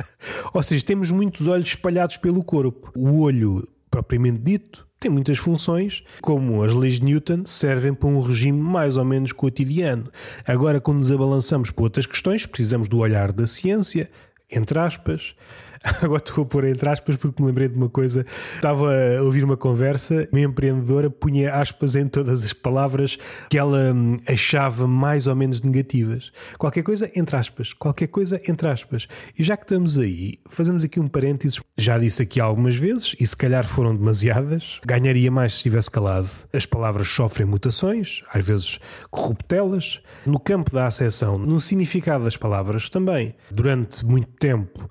ou 0.53 0.61
seja, 0.61 0.83
temos 0.83 1.09
muitos 1.09 1.47
olhos 1.47 1.67
espalhados 1.67 2.17
pelo 2.17 2.43
corpo. 2.43 2.91
O 2.93 3.21
olho, 3.21 3.65
propriamente 3.89 4.39
dito, 4.39 4.88
tem 4.99 5.09
muitas 5.09 5.37
funções, 5.37 6.03
como 6.21 6.61
as 6.61 6.73
leis 6.73 6.95
de 6.95 7.05
Newton 7.05 7.45
servem 7.45 7.93
para 7.93 8.09
um 8.09 8.19
regime 8.19 8.59
mais 8.59 8.97
ou 8.97 9.05
menos 9.05 9.31
cotidiano. 9.31 10.11
Agora, 10.45 10.81
quando 10.81 10.97
nos 10.97 11.09
abalançamos 11.09 11.71
para 11.71 11.83
outras 11.83 12.05
questões, 12.05 12.45
precisamos 12.45 12.89
do 12.89 12.97
olhar 12.97 13.31
da 13.31 13.47
ciência, 13.47 14.09
entre 14.51 14.77
aspas. 14.77 15.35
Agora 16.01 16.21
estou 16.23 16.43
a 16.43 16.45
pôr 16.45 16.65
entre 16.65 16.89
aspas 16.89 17.15
porque 17.15 17.41
me 17.41 17.47
lembrei 17.47 17.67
de 17.67 17.75
uma 17.75 17.89
coisa. 17.89 18.25
Estava 18.55 18.91
a 19.17 19.23
ouvir 19.23 19.43
uma 19.43 19.57
conversa, 19.57 20.27
uma 20.31 20.41
empreendedora 20.41 21.09
punha 21.09 21.53
aspas 21.53 21.95
em 21.95 22.07
todas 22.07 22.43
as 22.43 22.53
palavras 22.53 23.17
que 23.49 23.57
ela 23.57 23.93
hum, 23.93 24.17
achava 24.27 24.87
mais 24.87 25.27
ou 25.27 25.35
menos 25.35 25.61
negativas. 25.61 26.31
Qualquer 26.57 26.83
coisa 26.83 27.09
entre 27.15 27.35
aspas, 27.35 27.73
qualquer 27.73 28.07
coisa 28.07 28.41
entre 28.47 28.67
aspas. 28.67 29.07
E 29.37 29.43
já 29.43 29.55
que 29.55 29.63
estamos 29.63 29.97
aí, 29.97 30.39
fazemos 30.49 30.83
aqui 30.83 30.99
um 30.99 31.07
parênteses. 31.07 31.59
Já 31.77 31.97
disse 31.97 32.23
aqui 32.23 32.39
algumas 32.39 32.75
vezes, 32.75 33.15
e 33.19 33.25
se 33.25 33.35
calhar 33.35 33.65
foram 33.65 33.95
demasiadas, 33.95 34.79
ganharia 34.85 35.31
mais 35.31 35.53
se 35.53 35.57
estivesse 35.57 35.89
calado. 35.89 36.29
As 36.51 36.65
palavras 36.65 37.07
sofrem 37.07 37.47
mutações, 37.47 38.21
às 38.33 38.43
vezes 38.43 38.79
corruptelas. 39.09 40.01
No 40.25 40.39
campo 40.39 40.71
da 40.71 40.87
acessão, 40.87 41.37
no 41.37 41.61
significado 41.61 42.25
das 42.25 42.35
palavras 42.35 42.89
também. 42.89 43.35
Durante 43.51 44.05
muito 44.05 44.29
tempo 44.37 44.89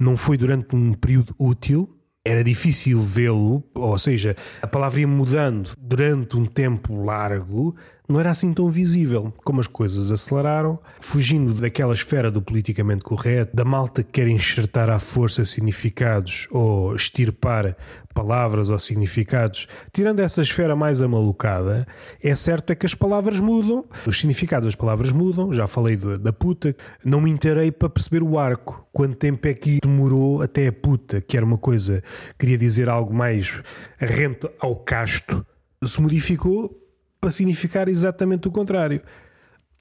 não 0.00 0.16
foi 0.16 0.38
durante 0.38 0.74
um 0.74 0.94
período 0.94 1.34
útil, 1.38 1.96
era 2.24 2.42
difícil 2.42 3.00
vê-lo, 3.00 3.62
ou 3.74 3.98
seja, 3.98 4.34
a 4.60 4.66
palavra 4.66 5.00
ia 5.00 5.08
mudando 5.08 5.70
durante 5.78 6.36
um 6.36 6.44
tempo 6.44 7.02
largo, 7.02 7.76
não 8.10 8.18
era 8.18 8.32
assim 8.32 8.52
tão 8.52 8.68
visível. 8.68 9.32
Como 9.44 9.60
as 9.60 9.68
coisas 9.68 10.10
aceleraram, 10.10 10.80
fugindo 10.98 11.54
daquela 11.54 11.94
esfera 11.94 12.28
do 12.28 12.42
politicamente 12.42 13.04
correto, 13.04 13.54
da 13.54 13.64
malta 13.64 14.02
que 14.02 14.10
quer 14.10 14.26
enxertar 14.26 14.90
à 14.90 14.98
força 14.98 15.44
significados 15.44 16.48
ou 16.50 16.94
extirpar 16.96 17.76
palavras 18.12 18.68
ou 18.68 18.78
significados, 18.80 19.68
tirando 19.92 20.18
essa 20.18 20.42
esfera 20.42 20.74
mais 20.74 21.00
amalucada, 21.00 21.86
é 22.20 22.34
certo 22.34 22.70
é 22.70 22.74
que 22.74 22.84
as 22.84 22.96
palavras 22.96 23.38
mudam, 23.38 23.84
os 24.04 24.18
significados 24.18 24.66
das 24.66 24.74
palavras 24.74 25.12
mudam. 25.12 25.52
Já 25.52 25.68
falei 25.68 25.96
da 25.96 26.32
puta, 26.32 26.74
não 27.04 27.20
me 27.20 27.30
interei 27.30 27.70
para 27.70 27.88
perceber 27.88 28.24
o 28.24 28.36
arco. 28.36 28.84
Quanto 28.92 29.14
tempo 29.14 29.46
é 29.46 29.54
que 29.54 29.78
demorou 29.80 30.42
até 30.42 30.66
a 30.66 30.72
puta, 30.72 31.20
que 31.20 31.36
era 31.36 31.46
uma 31.46 31.58
coisa, 31.58 32.02
queria 32.36 32.58
dizer 32.58 32.88
algo 32.88 33.14
mais 33.14 33.62
rente 33.98 34.50
ao 34.58 34.74
casto, 34.74 35.46
se 35.84 36.02
modificou 36.02 36.76
para 37.20 37.30
significar 37.30 37.88
exatamente 37.88 38.48
o 38.48 38.50
contrário. 38.50 39.02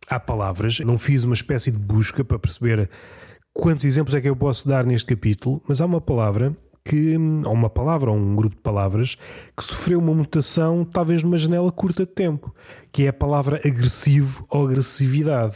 Há 0.07 0.19
palavras, 0.19 0.79
não 0.79 0.97
fiz 0.97 1.23
uma 1.23 1.33
espécie 1.33 1.71
de 1.71 1.79
busca 1.79 2.23
para 2.23 2.39
perceber 2.39 2.89
quantos 3.53 3.85
exemplos 3.85 4.15
é 4.15 4.21
que 4.21 4.29
eu 4.29 4.35
posso 4.35 4.67
dar 4.67 4.85
neste 4.85 5.15
capítulo, 5.15 5.61
mas 5.67 5.79
há 5.79 5.85
uma 5.85 6.01
palavra 6.01 6.55
que, 6.83 7.15
ou 7.45 7.53
uma 7.53 7.69
palavra, 7.69 8.09
ou 8.09 8.17
um 8.17 8.35
grupo 8.35 8.55
de 8.55 8.61
palavras, 8.61 9.15
que 9.55 9.63
sofreu 9.63 9.99
uma 9.99 10.13
mutação, 10.13 10.83
talvez 10.83 11.21
numa 11.21 11.37
janela 11.37 11.71
curta 11.71 12.05
de 12.05 12.11
tempo, 12.11 12.53
que 12.91 13.03
é 13.03 13.09
a 13.09 13.13
palavra 13.13 13.59
agressivo 13.63 14.45
ou 14.49 14.65
agressividade. 14.65 15.55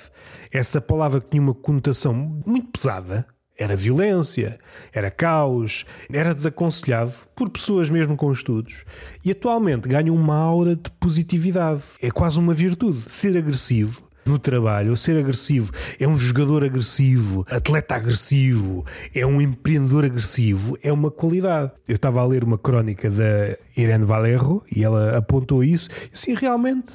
Essa 0.51 0.79
palavra 0.79 1.19
que 1.19 1.31
tinha 1.31 1.41
uma 1.41 1.55
conotação 1.55 2.13
muito 2.45 2.67
pesada, 2.67 3.25
era 3.57 3.75
violência, 3.75 4.59
era 4.91 5.11
caos, 5.11 5.85
era 6.11 6.33
desaconselhado 6.33 7.13
por 7.35 7.49
pessoas 7.49 7.89
mesmo 7.89 8.17
com 8.17 8.31
estudos 8.31 8.83
e 9.23 9.31
atualmente 9.31 9.87
ganha 9.87 10.11
uma 10.11 10.35
aura 10.35 10.75
de 10.75 10.89
positividade. 10.99 11.83
É 12.01 12.09
quase 12.09 12.39
uma 12.39 12.53
virtude. 12.53 13.01
Ser 13.07 13.37
agressivo 13.37 14.12
no 14.25 14.39
trabalho, 14.39 14.95
ser 14.95 15.17
agressivo, 15.17 15.71
é 15.99 16.07
um 16.07 16.17
jogador 16.17 16.63
agressivo, 16.63 17.45
atleta 17.49 17.95
agressivo, 17.95 18.85
é 19.13 19.25
um 19.25 19.41
empreendedor 19.41 20.05
agressivo, 20.05 20.77
é 20.81 20.91
uma 20.91 21.11
qualidade. 21.11 21.71
Eu 21.87 21.95
estava 21.95 22.21
a 22.21 22.25
ler 22.25 22.43
uma 22.43 22.57
crónica 22.57 23.09
da 23.09 23.57
Irene 23.75 24.05
Valerro 24.05 24.63
e 24.73 24.83
ela 24.83 25.17
apontou 25.17 25.63
isso. 25.63 25.89
E 26.11 26.17
sim, 26.17 26.33
realmente 26.33 26.93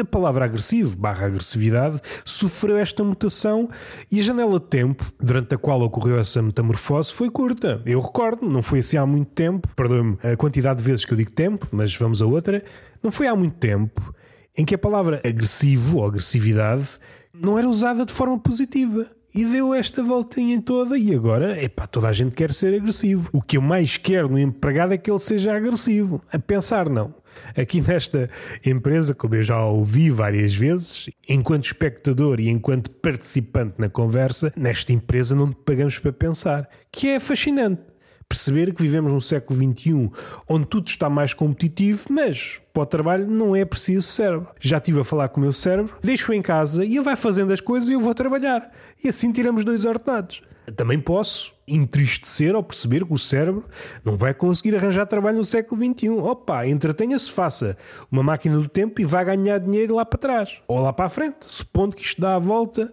a 0.00 0.04
palavra 0.04 0.44
agressivo 0.44 0.96
barra 0.96 1.26
agressividade 1.26 2.00
sofreu 2.24 2.76
esta 2.76 3.04
mutação 3.04 3.68
e 4.10 4.18
a 4.18 4.22
janela 4.22 4.58
de 4.58 4.66
tempo 4.66 5.04
durante 5.20 5.54
a 5.54 5.58
qual 5.58 5.80
ocorreu 5.82 6.18
essa 6.18 6.42
metamorfose 6.42 7.12
foi 7.12 7.30
curta. 7.30 7.80
Eu 7.86 8.00
recordo, 8.00 8.48
não 8.48 8.62
foi 8.62 8.80
assim 8.80 8.96
há 8.96 9.06
muito 9.06 9.30
tempo, 9.30 9.68
perdoe-me 9.76 10.18
a 10.22 10.36
quantidade 10.36 10.78
de 10.78 10.84
vezes 10.84 11.04
que 11.04 11.12
eu 11.12 11.16
digo 11.16 11.30
tempo, 11.30 11.68
mas 11.70 11.94
vamos 11.94 12.20
a 12.20 12.26
outra. 12.26 12.62
Não 13.02 13.10
foi 13.10 13.28
há 13.28 13.36
muito 13.36 13.56
tempo 13.56 14.14
em 14.56 14.64
que 14.64 14.74
a 14.74 14.78
palavra 14.78 15.20
agressivo 15.24 15.98
ou 15.98 16.06
agressividade 16.06 16.98
não 17.32 17.58
era 17.58 17.68
usada 17.68 18.04
de 18.04 18.12
forma 18.12 18.38
positiva. 18.38 19.06
E 19.32 19.44
deu 19.44 19.72
esta 19.72 20.02
voltinha 20.02 20.60
toda 20.60 20.98
e 20.98 21.14
agora, 21.14 21.62
epá, 21.62 21.86
toda 21.86 22.08
a 22.08 22.12
gente 22.12 22.34
quer 22.34 22.52
ser 22.52 22.74
agressivo. 22.74 23.30
O 23.32 23.40
que 23.40 23.56
eu 23.56 23.62
mais 23.62 23.96
quero 23.96 24.28
no 24.28 24.38
empregado 24.38 24.92
é 24.92 24.98
que 24.98 25.08
ele 25.08 25.20
seja 25.20 25.54
agressivo. 25.54 26.20
A 26.32 26.38
pensar, 26.38 26.88
não. 26.88 27.14
Aqui 27.56 27.80
nesta 27.80 28.28
empresa, 28.66 29.14
como 29.14 29.36
eu 29.36 29.42
já 29.44 29.64
ouvi 29.64 30.10
várias 30.10 30.54
vezes, 30.54 31.08
enquanto 31.28 31.64
espectador 31.64 32.40
e 32.40 32.48
enquanto 32.48 32.90
participante 32.90 33.76
na 33.78 33.88
conversa, 33.88 34.52
nesta 34.56 34.92
empresa 34.92 35.36
não 35.36 35.50
te 35.50 35.60
pagamos 35.64 35.96
para 35.96 36.12
pensar. 36.12 36.68
Que 36.90 37.10
é 37.10 37.20
fascinante 37.20 37.82
perceber 38.28 38.72
que 38.72 38.80
vivemos 38.80 39.12
no 39.12 39.20
século 39.20 39.58
XXI 39.58 40.10
onde 40.48 40.66
tudo 40.66 40.86
está 40.86 41.10
mais 41.10 41.34
competitivo, 41.34 42.06
mas 42.10 42.60
para 42.80 42.84
o 42.84 42.86
trabalho 42.86 43.26
não 43.26 43.54
é 43.54 43.64
preciso 43.64 44.06
cérebro. 44.06 44.48
Já 44.58 44.78
estive 44.78 45.00
a 45.00 45.04
falar 45.04 45.28
com 45.28 45.40
o 45.40 45.42
meu 45.42 45.52
cérebro, 45.52 45.94
deixo-o 46.02 46.34
em 46.34 46.40
casa 46.40 46.84
e 46.84 46.96
ele 46.96 47.02
vai 47.02 47.16
fazendo 47.16 47.52
as 47.52 47.60
coisas 47.60 47.88
e 47.88 47.92
eu 47.92 48.00
vou 48.00 48.14
trabalhar. 48.14 48.70
E 49.02 49.08
assim 49.08 49.30
tiramos 49.32 49.64
dois 49.64 49.84
ordenados. 49.84 50.42
Também 50.76 51.00
posso 51.00 51.52
entristecer 51.66 52.54
ao 52.54 52.62
perceber 52.62 53.04
que 53.04 53.12
o 53.12 53.18
cérebro 53.18 53.64
não 54.04 54.16
vai 54.16 54.32
conseguir 54.32 54.76
arranjar 54.76 55.04
trabalho 55.06 55.38
no 55.38 55.44
século 55.44 55.82
XXI. 55.82 56.08
Opa, 56.10 56.66
entretenha-se, 56.66 57.30
faça 57.30 57.76
uma 58.10 58.22
máquina 58.22 58.56
do 58.56 58.68
tempo 58.68 59.00
e 59.00 59.04
vai 59.04 59.24
ganhar 59.24 59.58
dinheiro 59.58 59.96
lá 59.96 60.04
para 60.04 60.18
trás 60.18 60.58
ou 60.68 60.80
lá 60.80 60.92
para 60.92 61.06
a 61.06 61.08
frente, 61.08 61.38
supondo 61.40 61.96
que 61.96 62.02
isto 62.02 62.20
dá 62.20 62.36
a 62.36 62.38
volta. 62.38 62.90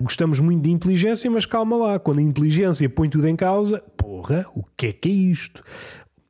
Gostamos 0.00 0.40
muito 0.40 0.62
de 0.62 0.70
inteligência, 0.70 1.30
mas 1.30 1.44
calma 1.44 1.76
lá, 1.76 1.98
quando 1.98 2.20
a 2.20 2.22
inteligência 2.22 2.88
põe 2.88 3.08
tudo 3.08 3.26
em 3.26 3.36
causa, 3.36 3.82
porra, 3.96 4.46
o 4.54 4.62
que 4.76 4.86
é 4.86 4.92
que 4.92 5.08
é 5.08 5.12
isto? 5.12 5.62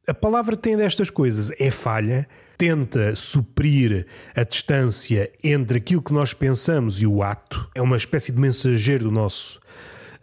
A 0.08 0.14
palavra 0.14 0.56
tem 0.56 0.76
destas 0.76 1.10
coisas, 1.10 1.50
é 1.58 1.70
falha, 1.70 2.28
tenta 2.56 3.14
suprir 3.14 4.06
a 4.34 4.42
distância 4.42 5.30
entre 5.42 5.78
aquilo 5.78 6.02
que 6.02 6.12
nós 6.12 6.32
pensamos 6.32 7.02
e 7.02 7.06
o 7.06 7.22
ato, 7.22 7.68
é 7.74 7.82
uma 7.82 7.96
espécie 7.96 8.32
de 8.32 8.40
mensageiro 8.40 9.04
do 9.04 9.10
nosso 9.10 9.60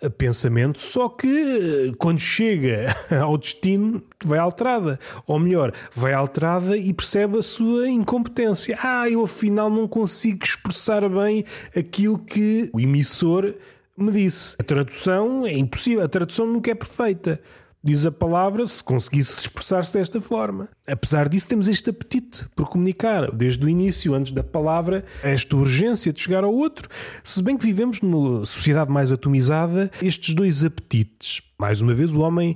pensamento, 0.10 0.80
só 0.80 1.08
que 1.10 1.94
quando 1.98 2.20
chega 2.20 2.88
ao 3.22 3.38
destino 3.38 4.02
vai 4.24 4.40
alterada. 4.40 5.00
Ou 5.25 5.40
melhor, 5.40 5.72
vai 5.94 6.13
alterada 6.13 6.78
e 6.78 6.94
percebe 6.94 7.38
a 7.38 7.42
sua 7.42 7.88
incompetência. 7.88 8.78
Ah, 8.82 9.10
eu 9.10 9.24
afinal 9.24 9.70
não 9.70 9.88
consigo 9.88 10.44
expressar 10.44 11.08
bem 11.10 11.46
aquilo 11.75 12.20
que 12.20 12.70
o 12.74 12.80
emissor 12.80 13.54
me 13.98 14.12
disse. 14.12 14.56
A 14.60 14.63
tradução 14.63 15.46
é 15.46 15.54
impossível, 15.54 16.04
a 16.04 16.10
tradução 16.10 16.48
nunca 16.48 16.72
é 16.72 16.75
perfeita 16.75 17.40
diz 17.84 18.06
a 18.06 18.12
palavra, 18.12 18.66
se 18.66 18.82
conseguisse 18.82 19.42
expressar-se 19.42 19.94
desta 19.94 20.22
forma. 20.22 20.70
Apesar 20.88 21.28
disso, 21.28 21.50
temos 21.50 21.68
este 21.68 21.90
apetite 21.90 22.48
por 22.56 22.70
comunicar, 22.70 23.30
desde 23.32 23.66
o 23.66 23.70
início, 23.70 24.13
antes 24.13 24.32
da 24.32 24.44
palavra, 24.44 25.04
esta 25.22 25.58
urgência 25.58 26.13
de 26.13 26.22
chegar 26.22 26.46
ao 26.46 26.54
outro. 26.54 26.88
Se 27.24 27.44
bem 27.44 27.58
que 27.58 27.66
vivemos 27.66 28.02
numa 28.02 28.46
sociedade 28.46 28.90
mais 28.90 29.12
atomizada, 29.12 29.92
estes 30.02 30.34
dois 30.34 30.63
apetites, 30.63 31.42
mais 31.60 31.82
uma 31.82 31.94
vez, 31.94 32.16
o 32.16 32.22
homem 32.22 32.56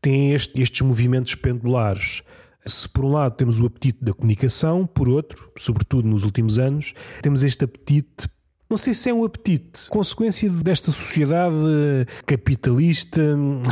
tem 0.00 0.32
este, 0.32 0.60
estes 0.60 0.80
movimentos 0.82 1.34
pendulares. 1.34 2.22
Se 2.64 2.88
por 2.88 3.04
um 3.04 3.12
lado 3.12 3.34
temos 3.34 3.58
o 3.60 3.66
apetite 3.66 4.04
da 4.04 4.12
comunicação, 4.12 4.86
por 4.86 5.08
outro, 5.08 5.50
sobretudo 5.56 6.06
nos 6.06 6.22
últimos 6.22 6.58
anos, 6.58 6.92
temos 7.22 7.42
este 7.42 7.64
apetite 7.64 8.28
Não 8.70 8.76
sei 8.76 8.92
se 8.92 9.08
é 9.08 9.14
um 9.14 9.24
apetite, 9.24 9.88
consequência 9.88 10.50
desta 10.50 10.90
sociedade 10.90 11.56
capitalista. 12.26 13.22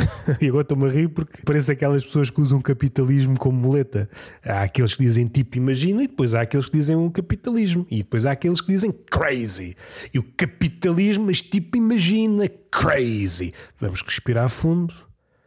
e 0.40 0.48
agora 0.48 0.62
estou-me 0.62 0.86
a 0.86 0.88
rir 0.88 1.08
porque 1.08 1.42
parece 1.44 1.70
aquelas 1.70 2.02
pessoas 2.02 2.30
que 2.30 2.40
usam 2.40 2.62
capitalismo 2.62 3.38
como 3.38 3.58
muleta. 3.58 4.08
Há 4.42 4.62
aqueles 4.62 4.94
que 4.94 5.02
dizem 5.04 5.26
tipo 5.26 5.58
imagina 5.58 6.02
e 6.02 6.06
depois 6.06 6.34
há 6.34 6.40
aqueles 6.40 6.64
que 6.64 6.72
dizem 6.72 6.96
um 6.96 7.10
capitalismo. 7.10 7.86
E 7.90 7.98
depois 7.98 8.24
há 8.24 8.32
aqueles 8.32 8.62
que 8.62 8.68
dizem 8.68 8.90
crazy. 8.90 9.76
E 10.14 10.18
o 10.18 10.22
capitalismo, 10.22 11.26
mas 11.26 11.42
tipo 11.42 11.76
imagina 11.76 12.48
crazy. 12.70 13.52
Vamos 13.78 14.00
respirar 14.00 14.48
fundo 14.48 14.94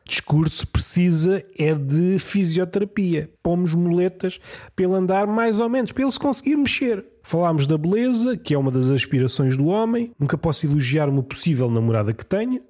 discurso 0.09 0.67
precisa 0.67 1.43
é 1.57 1.73
de 1.73 2.17
fisioterapia. 2.19 3.29
Pomos 3.41 3.73
muletas 3.73 4.39
para 4.75 4.85
ele 4.85 4.95
andar 4.95 5.27
mais 5.27 5.59
ou 5.59 5.69
menos, 5.69 5.91
para 5.91 6.03
ele 6.03 6.11
se 6.11 6.19
conseguir 6.19 6.57
mexer. 6.57 7.05
Falámos 7.23 7.67
da 7.67 7.77
beleza, 7.77 8.35
que 8.35 8.53
é 8.53 8.57
uma 8.57 8.71
das 8.71 8.89
aspirações 8.89 9.55
do 9.55 9.67
homem. 9.67 10.11
Nunca 10.19 10.37
posso 10.37 10.65
elogiar 10.65 11.07
uma 11.07 11.21
possível 11.21 11.69
namorada 11.69 12.11
que 12.11 12.25
tenha. 12.25 12.61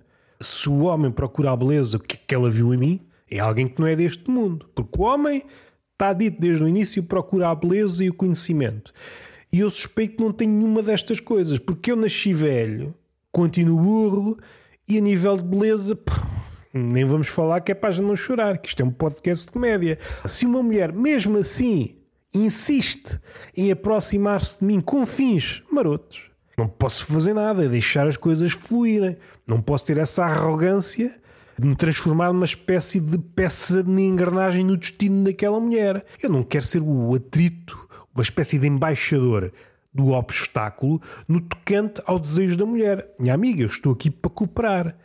Se 0.41 0.69
o 0.69 0.81
homem 0.81 1.11
procura 1.11 1.51
a 1.51 1.55
beleza, 1.55 1.97
o 1.97 1.99
que 1.99 2.15
é 2.15 2.19
que 2.27 2.35
ela 2.35 2.51
viu 2.51 2.73
em 2.73 2.77
mim? 2.77 3.01
É 3.31 3.39
alguém 3.39 3.67
que 3.67 3.79
não 3.79 3.87
é 3.87 3.95
deste 3.95 4.29
mundo. 4.29 4.69
Porque 4.75 5.01
o 5.01 5.05
homem, 5.05 5.43
está 5.93 6.11
dito 6.11 6.39
desde 6.41 6.63
o 6.63 6.67
início, 6.67 7.03
procura 7.03 7.49
a 7.49 7.55
beleza 7.55 8.03
e 8.03 8.09
o 8.09 8.13
conhecimento. 8.13 8.91
E 9.51 9.59
eu 9.59 9.71
suspeito 9.71 10.17
que 10.17 10.23
não 10.23 10.31
tenho 10.31 10.51
nenhuma 10.51 10.83
destas 10.83 11.19
coisas, 11.19 11.57
porque 11.57 11.91
eu 11.91 11.95
nasci 11.95 12.33
velho, 12.33 12.93
continuo 13.31 13.79
burro 13.79 14.37
e 14.87 14.97
a 14.97 15.01
nível 15.01 15.37
de 15.37 15.43
beleza. 15.43 15.97
Nem 16.73 17.03
vamos 17.05 17.27
falar 17.27 17.61
que 17.61 17.71
é 17.71 17.75
para 17.75 17.95
não 18.01 18.15
chorar, 18.15 18.57
que 18.59 18.69
isto 18.69 18.81
é 18.81 18.85
um 18.85 18.91
podcast 18.91 19.47
de 19.47 19.51
comédia. 19.51 19.97
Se 20.25 20.45
uma 20.45 20.61
mulher, 20.61 20.93
mesmo 20.93 21.37
assim, 21.37 21.95
insiste 22.33 23.19
em 23.57 23.71
aproximar-se 23.71 24.59
de 24.59 24.65
mim 24.65 24.79
com 24.79 25.05
fins 25.05 25.63
marotos, 25.71 26.29
não 26.59 26.67
posso 26.67 27.05
fazer 27.05 27.33
nada, 27.33 27.69
deixar 27.69 28.05
as 28.05 28.17
coisas 28.17 28.51
fluírem. 28.51 29.15
Não 29.47 29.61
posso 29.61 29.85
ter 29.85 29.97
essa 29.97 30.25
arrogância 30.25 31.09
de 31.57 31.65
me 31.65 31.73
transformar 31.73 32.33
numa 32.33 32.43
espécie 32.43 32.99
de 32.99 33.17
peça 33.17 33.81
de 33.81 34.01
engrenagem 34.01 34.65
no 34.65 34.75
destino 34.75 35.23
daquela 35.23 35.57
mulher. 35.57 36.05
Eu 36.21 36.29
não 36.29 36.43
quero 36.43 36.65
ser 36.65 36.81
o 36.81 37.15
atrito, 37.15 37.87
uma 38.13 38.21
espécie 38.21 38.59
de 38.59 38.67
embaixador 38.67 39.53
do 39.93 40.09
obstáculo 40.09 41.01
no 41.29 41.39
tocante 41.39 42.01
ao 42.05 42.19
desejo 42.19 42.57
da 42.57 42.65
mulher. 42.65 43.07
Minha 43.17 43.33
amiga, 43.35 43.63
eu 43.63 43.67
estou 43.67 43.93
aqui 43.93 44.11
para 44.11 44.29
cooperar 44.29 44.97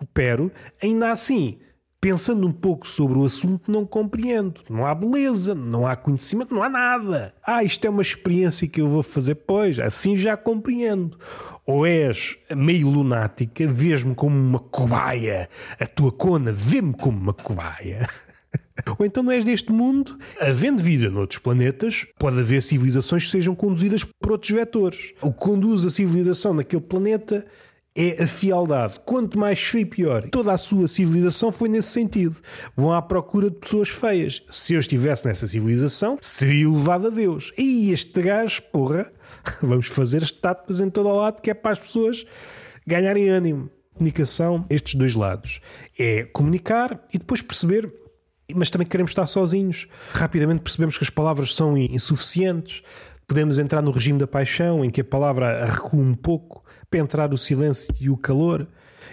coopero, 0.00 0.50
ainda 0.82 1.12
assim, 1.12 1.58
pensando 2.00 2.46
um 2.46 2.52
pouco 2.52 2.88
sobre 2.88 3.18
o 3.18 3.24
assunto, 3.24 3.70
não 3.70 3.84
compreendo. 3.84 4.62
Não 4.70 4.86
há 4.86 4.94
beleza, 4.94 5.54
não 5.54 5.86
há 5.86 5.94
conhecimento, 5.94 6.54
não 6.54 6.62
há 6.62 6.70
nada. 6.70 7.34
Ah, 7.46 7.62
isto 7.62 7.84
é 7.84 7.90
uma 7.90 8.02
experiência 8.02 8.66
que 8.66 8.80
eu 8.80 8.88
vou 8.88 9.02
fazer, 9.02 9.34
pois, 9.34 9.78
assim 9.78 10.16
já 10.16 10.36
compreendo. 10.36 11.18
Ou 11.66 11.86
és 11.86 12.38
meio 12.50 12.88
lunática, 12.88 13.66
vês-me 13.66 14.14
como 14.14 14.34
uma 14.34 14.58
cobaia, 14.58 15.48
a 15.78 15.86
tua 15.86 16.10
cona 16.10 16.50
vê-me 16.50 16.94
como 16.94 17.18
uma 17.18 17.34
cobaia. 17.34 18.08
Ou 18.98 19.04
então 19.04 19.22
não 19.22 19.30
és 19.30 19.44
deste 19.44 19.70
mundo. 19.70 20.18
Havendo 20.40 20.82
vida 20.82 21.10
noutros 21.10 21.38
planetas, 21.38 22.06
pode 22.18 22.40
haver 22.40 22.62
civilizações 22.62 23.24
que 23.24 23.30
sejam 23.30 23.54
conduzidas 23.54 24.04
por 24.04 24.32
outros 24.32 24.50
vetores. 24.50 25.12
O 25.20 25.30
que 25.30 25.38
conduz 25.38 25.84
a 25.84 25.90
civilização 25.90 26.54
naquele 26.54 26.82
planeta 26.82 27.46
é 27.94 28.22
a 28.22 28.26
fialdade. 28.26 29.00
Quanto 29.04 29.38
mais 29.38 29.58
feio, 29.58 29.86
pior. 29.86 30.28
Toda 30.30 30.52
a 30.52 30.58
sua 30.58 30.86
civilização 30.86 31.50
foi 31.50 31.68
nesse 31.68 31.88
sentido. 31.88 32.36
Vão 32.76 32.92
à 32.92 33.02
procura 33.02 33.50
de 33.50 33.56
pessoas 33.56 33.88
feias. 33.88 34.42
Se 34.50 34.74
eu 34.74 34.80
estivesse 34.80 35.26
nessa 35.26 35.46
civilização, 35.46 36.18
seria 36.20 36.64
elevado 36.64 37.08
a 37.08 37.10
Deus. 37.10 37.52
E 37.58 37.90
este 37.92 38.22
gajo, 38.22 38.62
porra, 38.72 39.10
vamos 39.62 39.86
fazer 39.86 40.22
estátuas 40.22 40.80
em 40.80 40.88
todo 40.88 41.08
o 41.08 41.16
lado 41.16 41.40
que 41.42 41.50
é 41.50 41.54
para 41.54 41.72
as 41.72 41.78
pessoas 41.78 42.24
ganharem 42.86 43.28
ânimo. 43.28 43.70
Comunicação, 43.94 44.64
estes 44.70 44.94
dois 44.94 45.14
lados. 45.14 45.60
É 45.98 46.24
comunicar 46.24 47.06
e 47.12 47.18
depois 47.18 47.42
perceber 47.42 48.00
mas 48.54 48.68
também 48.68 48.86
queremos 48.86 49.12
estar 49.12 49.26
sozinhos. 49.28 49.86
Rapidamente 50.12 50.62
percebemos 50.62 50.98
que 50.98 51.04
as 51.04 51.10
palavras 51.10 51.54
são 51.54 51.76
insuficientes. 51.76 52.82
Podemos 53.30 53.60
entrar 53.60 53.80
no 53.80 53.92
regime 53.92 54.18
da 54.18 54.26
paixão, 54.26 54.84
em 54.84 54.90
que 54.90 55.02
a 55.02 55.04
palavra 55.04 55.64
recua 55.64 56.00
um 56.00 56.14
pouco 56.14 56.64
para 56.90 56.98
entrar 56.98 57.32
o 57.32 57.38
silêncio 57.38 57.94
e 58.00 58.10
o 58.10 58.16
calor. 58.16 58.66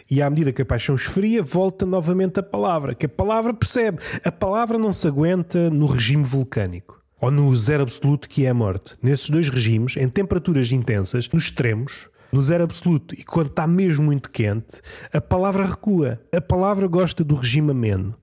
E 0.10 0.24
à 0.24 0.28
medida 0.28 0.52
que 0.52 0.64
a 0.64 0.66
paixão 0.66 0.96
esfria, 0.96 1.44
volta 1.44 1.86
novamente 1.86 2.40
a 2.40 2.44
palavra, 2.44 2.96
que 2.96 3.06
a 3.06 3.10
palavra 3.10 3.54
percebe. 3.54 4.00
A 4.26 4.32
palavra 4.32 4.80
não 4.80 4.92
se 4.92 5.08
aguenta 5.08 5.70
no 5.70 5.86
regime 5.86 6.24
vulcânico 6.24 7.00
ou 7.22 7.30
no 7.30 7.56
zero 7.56 7.84
absoluto, 7.84 8.28
que 8.28 8.44
é 8.48 8.50
a 8.50 8.56
morte. 8.56 8.96
Nesses 9.04 9.30
dois 9.30 9.50
regimes, 9.50 9.96
em 9.98 10.10
temperaturas 10.10 10.72
intensas, 10.72 11.30
nos 11.30 11.44
extremos, 11.44 12.10
no 12.32 12.42
zero 12.42 12.64
absoluto 12.64 13.14
e 13.14 13.24
quando 13.24 13.52
está 13.52 13.68
mesmo 13.68 14.06
muito 14.06 14.32
quente, 14.32 14.82
a 15.14 15.22
palavra 15.22 15.64
recua. 15.64 16.20
A 16.36 16.42
palavra 16.42 16.88
gosta 16.88 17.24
do 17.24 17.36
regime 17.36 17.70
ameno. 17.70 18.16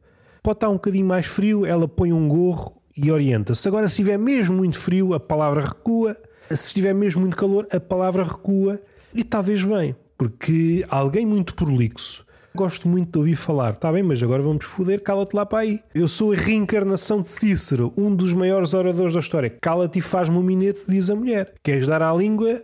Pode 0.43 0.57
estar 0.57 0.71
um 0.71 0.75
bocadinho 0.75 1.07
mais 1.07 1.27
frio, 1.27 1.65
ela 1.65 1.87
põe 1.87 2.13
um 2.13 2.27
gorro 2.27 2.83
e 2.97 3.11
orienta-se. 3.11 3.67
Agora, 3.67 3.89
se 3.89 3.95
estiver 3.95 4.19
mesmo 4.19 4.57
muito 4.57 4.79
frio, 4.79 5.15
a 5.15 5.21
palavra 5.21 5.63
recua. 5.63 6.17
Se 6.51 6.67
estiver 6.69 6.95
mesmo 6.95 7.23
muito 7.23 7.37
calor, 7.37 7.67
a 7.73 7.81
palavra 7.81 8.23
recua 8.23 8.81
e 9.15 9.25
talvez 9.25 9.65
bem, 9.65 9.97
porque 10.17 10.85
alguém 10.89 11.25
muito 11.25 11.55
prolixo. 11.55 12.25
Gosto 12.57 12.89
muito 12.89 13.11
de 13.11 13.19
ouvir 13.19 13.35
falar, 13.35 13.73
está 13.73 13.91
bem, 13.91 14.03
mas 14.03 14.23
agora 14.23 14.41
vamos 14.41 14.65
foder, 14.65 15.03
cala-te 15.03 15.35
lá 15.35 15.45
para 15.45 15.61
aí. 15.61 15.81
Eu 15.93 16.07
sou 16.07 16.33
a 16.33 16.37
reencarnação 16.37 17.21
de 17.21 17.29
Cícero, 17.29 17.93
um 17.97 18.15
dos 18.15 18.33
maiores 18.33 18.75
oradores 18.75 19.15
da 19.15 19.21
história. 19.21 19.51
Cala-te 19.51 19.99
e 19.99 20.03
faz-me 20.03 20.37
um 20.37 20.43
minete, 20.43 20.83
diz 20.87 21.11
a 21.11 21.17
mulher. 21.17 21.55
Queres 21.65 21.89
dar 21.89 22.01
à 22.01 22.15
língua? 22.15 22.63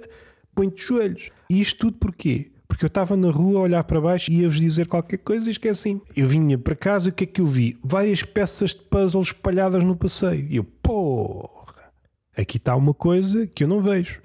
Põe-te 0.55 0.87
joelhos. 0.87 1.31
E 1.49 1.61
isto 1.61 1.87
tudo 1.87 1.99
porquê? 1.99 2.53
Porque 2.71 2.85
eu 2.85 2.87
estava 2.87 3.17
na 3.17 3.31
rua 3.31 3.59
a 3.59 3.63
olhar 3.63 3.83
para 3.83 4.01
baixo 4.01 4.31
e 4.31 4.43
ia-vos 4.43 4.61
dizer 4.61 4.87
qualquer 4.87 5.19
coisa 5.19 5.49
e 5.49 5.51
esqueci. 5.51 6.01
Eu 6.17 6.29
vinha 6.29 6.57
para 6.57 6.77
casa 6.77 7.09
e 7.09 7.11
o 7.11 7.13
que 7.13 7.25
é 7.25 7.27
que 7.27 7.41
eu 7.41 7.47
vi? 7.47 7.77
Várias 7.83 8.23
peças 8.23 8.71
de 8.71 8.83
puzzle 8.83 9.21
espalhadas 9.21 9.83
no 9.83 9.97
passeio. 9.97 10.47
E 10.49 10.55
eu, 10.55 10.63
porra, 10.63 11.91
aqui 12.35 12.59
está 12.59 12.77
uma 12.77 12.95
coisa 12.95 13.45
que 13.49 13.65
eu 13.65 13.69
não 13.69 13.83
vejo. 13.83 14.21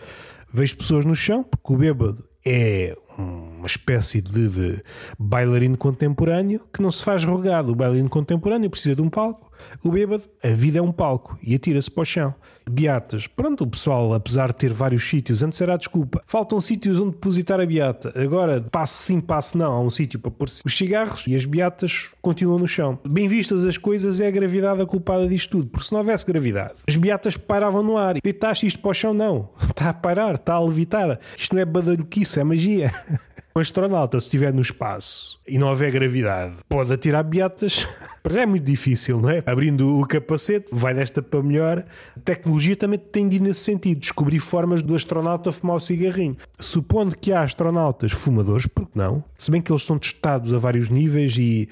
Vejo 0.53 0.77
pessoas 0.77 1.03
no 1.05 1.15
chão, 1.15 1.43
porque 1.43 1.73
o 1.73 1.75
bêbado 1.75 2.23
é 2.45 2.95
uma 3.17 3.65
espécie 3.65 4.21
de, 4.21 4.47
de 4.47 4.83
bailarino 5.17 5.75
contemporâneo 5.75 6.61
que 6.71 6.83
não 6.83 6.91
se 6.91 7.03
faz 7.03 7.23
rogado. 7.23 7.71
O 7.71 7.75
bailarino 7.75 8.09
contemporâneo 8.09 8.69
precisa 8.69 8.95
de 8.95 9.01
um 9.01 9.09
palco. 9.09 9.51
O 9.83 9.91
bêbado, 9.91 10.23
a 10.43 10.49
vida 10.49 10.79
é 10.79 10.81
um 10.81 10.91
palco 10.91 11.37
e 11.41 11.55
atira-se 11.55 11.89
para 11.89 12.01
o 12.01 12.05
chão. 12.05 12.33
Beatas, 12.69 13.27
pronto, 13.27 13.63
o 13.63 13.67
pessoal, 13.67 14.13
apesar 14.13 14.47
de 14.47 14.55
ter 14.55 14.73
vários 14.73 15.07
sítios, 15.07 15.43
antes 15.43 15.61
era 15.61 15.75
a 15.75 15.77
desculpa. 15.77 16.23
Faltam 16.25 16.59
sítios 16.59 16.99
onde 16.99 17.11
depositar 17.11 17.59
a 17.59 17.65
beata. 17.65 18.11
Agora, 18.15 18.61
passe 18.71 19.03
sim, 19.03 19.21
passe 19.21 19.57
não. 19.57 19.71
Há 19.71 19.79
um 19.81 19.89
sítio 19.89 20.19
para 20.19 20.31
pôr 20.31 20.47
os 20.65 20.75
cigarros 20.75 21.23
e 21.27 21.35
as 21.35 21.45
beatas 21.45 22.11
continuam 22.21 22.59
no 22.59 22.67
chão. 22.67 22.99
Bem 23.07 23.27
vistas 23.27 23.63
as 23.63 23.77
coisas, 23.77 24.19
é 24.19 24.27
a 24.27 24.31
gravidade 24.31 24.81
a 24.81 24.85
culpada 24.85 25.27
disto 25.27 25.51
tudo. 25.51 25.67
Porque 25.67 25.85
se 25.85 25.91
não 25.91 25.99
houvesse 25.99 26.25
gravidade, 26.25 26.73
as 26.87 26.95
beatas 26.95 27.37
pairavam 27.37 27.83
no 27.83 27.97
ar. 27.97 28.15
Deitaste 28.23 28.65
isto 28.65 28.79
para 28.79 28.91
o 28.91 28.93
chão? 28.93 29.13
Não. 29.13 29.49
Está 29.69 29.89
a 29.89 29.93
pairar, 29.93 30.35
está 30.35 30.53
a 30.53 30.63
levitar. 30.63 31.19
Isto 31.37 31.53
não 31.53 31.61
é 31.61 31.65
badalhoquice, 31.65 32.39
é 32.39 32.43
magia. 32.43 32.93
Um 33.57 33.61
astronauta, 33.61 34.19
se 34.19 34.27
estiver 34.27 34.53
no 34.53 34.59
espaço 34.59 35.39
e 35.47 35.57
não 35.57 35.69
houver 35.69 35.89
gravidade, 35.89 36.57
pode 36.67 36.91
atirar 36.91 37.23
beatas. 37.23 37.87
Mas 38.21 38.35
é 38.35 38.45
muito 38.45 38.65
difícil, 38.65 39.21
não 39.21 39.29
é? 39.29 39.41
Abrindo 39.45 39.97
o 39.97 40.05
capacete, 40.05 40.75
vai 40.75 40.93
desta 40.93 41.21
para 41.21 41.41
melhor. 41.41 41.85
A 42.17 42.19
tecnologia 42.19 42.75
também 42.75 42.99
tem 42.99 43.29
de 43.29 43.37
ir 43.37 43.39
nesse 43.39 43.61
sentido, 43.61 43.97
descobrir 43.97 44.39
formas 44.39 44.81
do 44.81 44.93
astronauta 44.93 45.53
fumar 45.53 45.77
o 45.77 45.79
cigarrinho. 45.79 46.35
Supondo 46.59 47.17
que 47.17 47.31
há 47.31 47.43
astronautas 47.43 48.11
fumadores, 48.11 48.67
por 48.67 48.89
que 48.89 48.97
não? 48.97 49.23
Se 49.37 49.49
bem 49.49 49.61
que 49.61 49.71
eles 49.71 49.85
são 49.85 49.97
testados 49.97 50.51
a 50.51 50.57
vários 50.57 50.89
níveis 50.89 51.37
e, 51.37 51.69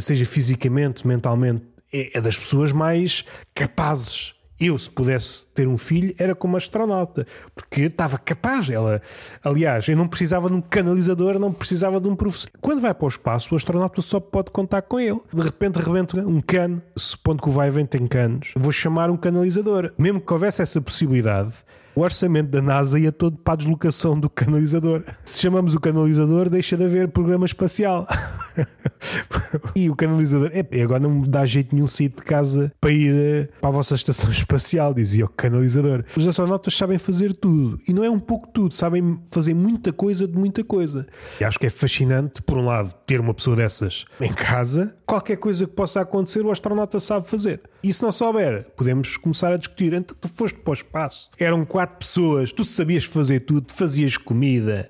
seja 0.00 0.24
fisicamente, 0.24 1.04
mentalmente, 1.04 1.64
é, 1.92 2.16
é 2.16 2.20
das 2.20 2.38
pessoas 2.38 2.70
mais 2.70 3.24
capazes 3.52 4.34
eu, 4.66 4.78
se 4.78 4.90
pudesse 4.90 5.46
ter 5.54 5.68
um 5.68 5.76
filho, 5.76 6.14
era 6.18 6.34
como 6.34 6.56
astronauta, 6.56 7.26
porque 7.54 7.82
estava 7.82 8.18
capaz. 8.18 8.70
Ela, 8.70 9.00
aliás, 9.42 9.88
eu 9.88 9.96
não 9.96 10.08
precisava 10.08 10.48
de 10.48 10.54
um 10.54 10.60
canalizador, 10.60 11.38
não 11.38 11.52
precisava 11.52 12.00
de 12.00 12.08
um 12.08 12.16
professor. 12.16 12.50
Quando 12.60 12.80
vai 12.80 12.94
para 12.94 13.04
o 13.04 13.08
espaço, 13.08 13.54
o 13.54 13.56
astronauta 13.56 14.00
só 14.02 14.20
pode 14.20 14.50
contar 14.50 14.82
com 14.82 14.98
ele. 14.98 15.20
De 15.32 15.42
repente, 15.42 15.76
rebenta 15.76 16.20
um 16.20 16.40
cano, 16.40 16.82
supondo 16.96 17.42
que 17.42 17.48
o 17.48 17.52
vai 17.52 17.70
vem 17.70 17.86
tem 17.86 18.06
canos, 18.06 18.52
vou 18.56 18.72
chamar 18.72 19.10
um 19.10 19.16
canalizador. 19.16 19.92
Mesmo 19.98 20.20
que 20.20 20.32
houvesse 20.32 20.62
essa 20.62 20.80
possibilidade, 20.80 21.52
o 21.94 22.00
orçamento 22.00 22.50
da 22.50 22.60
NASA 22.60 22.98
ia 22.98 23.12
todo 23.12 23.36
para 23.36 23.54
a 23.54 23.56
deslocação 23.56 24.18
do 24.18 24.28
canalizador. 24.28 25.04
Se 25.24 25.38
chamamos 25.38 25.74
o 25.74 25.80
canalizador, 25.80 26.48
deixa 26.48 26.76
de 26.76 26.84
haver 26.84 27.08
programa 27.08 27.46
espacial. 27.46 28.06
e 29.74 29.90
o 29.90 29.96
canalizador, 29.96 30.50
agora 30.82 31.00
não 31.00 31.10
me 31.10 31.28
dá 31.28 31.44
jeito 31.44 31.74
nenhum 31.74 31.86
sair 31.86 32.08
de 32.08 32.22
casa 32.22 32.72
para 32.80 32.92
ir 32.92 33.14
eh, 33.14 33.48
para 33.60 33.68
a 33.68 33.72
vossa 33.72 33.94
estação 33.94 34.30
espacial, 34.30 34.94
dizia 34.94 35.24
o 35.24 35.28
canalizador. 35.28 36.04
Os 36.16 36.26
astronautas 36.26 36.76
sabem 36.76 36.98
fazer 36.98 37.32
tudo 37.32 37.80
e 37.86 37.92
não 37.92 38.04
é 38.04 38.10
um 38.10 38.18
pouco 38.18 38.48
tudo, 38.48 38.74
sabem 38.74 39.20
fazer 39.30 39.54
muita 39.54 39.92
coisa 39.92 40.26
de 40.26 40.36
muita 40.36 40.64
coisa. 40.64 41.06
E 41.40 41.44
acho 41.44 41.58
que 41.58 41.66
é 41.66 41.70
fascinante, 41.70 42.42
por 42.42 42.58
um 42.58 42.66
lado, 42.66 42.94
ter 43.06 43.20
uma 43.20 43.34
pessoa 43.34 43.56
dessas 43.56 44.04
em 44.20 44.32
casa, 44.32 44.96
qualquer 45.06 45.36
coisa 45.36 45.66
que 45.66 45.72
possa 45.72 46.00
acontecer, 46.00 46.44
o 46.44 46.50
astronauta 46.50 46.98
sabe 47.00 47.28
fazer. 47.28 47.60
E 47.82 47.92
se 47.92 48.02
não 48.02 48.10
souber, 48.10 48.66
podemos 48.76 49.16
começar 49.16 49.52
a 49.52 49.56
discutir. 49.56 49.92
Então 49.92 50.16
tu 50.20 50.28
foste 50.28 50.58
para 50.58 50.70
o 50.70 50.74
espaço, 50.74 51.30
eram 51.38 51.64
quatro 51.64 51.98
pessoas, 51.98 52.52
tu 52.52 52.64
sabias 52.64 53.04
fazer 53.04 53.40
tudo, 53.40 53.72
fazias 53.72 54.16
comida, 54.16 54.88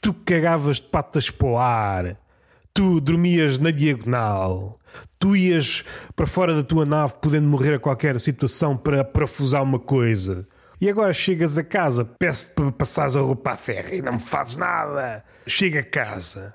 tu 0.00 0.12
cagavas 0.12 0.76
de 0.76 0.82
patas 0.82 1.30
para 1.30 1.48
o 1.48 1.58
ar 1.58 2.16
tu 2.74 3.00
dormias 3.00 3.58
na 3.58 3.70
diagonal, 3.70 4.78
tu 5.18 5.34
ias 5.36 5.84
para 6.14 6.26
fora 6.26 6.54
da 6.54 6.62
tua 6.62 6.84
nave 6.84 7.14
podendo 7.20 7.48
morrer 7.48 7.74
a 7.74 7.78
qualquer 7.78 8.18
situação 8.20 8.76
para 8.76 9.04
parafusar 9.04 9.62
uma 9.62 9.78
coisa. 9.78 10.46
E 10.80 10.88
agora 10.88 11.12
chegas 11.12 11.58
a 11.58 11.64
casa, 11.64 12.04
peço-te 12.04 12.54
para 12.54 12.70
passares 12.70 13.16
a 13.16 13.20
roupa 13.20 13.50
à 13.50 13.56
ferro 13.56 13.94
e 13.94 14.00
não 14.00 14.12
me 14.12 14.20
fazes 14.20 14.56
nada. 14.56 15.24
Chega 15.46 15.80
a 15.80 15.84
casa, 15.84 16.54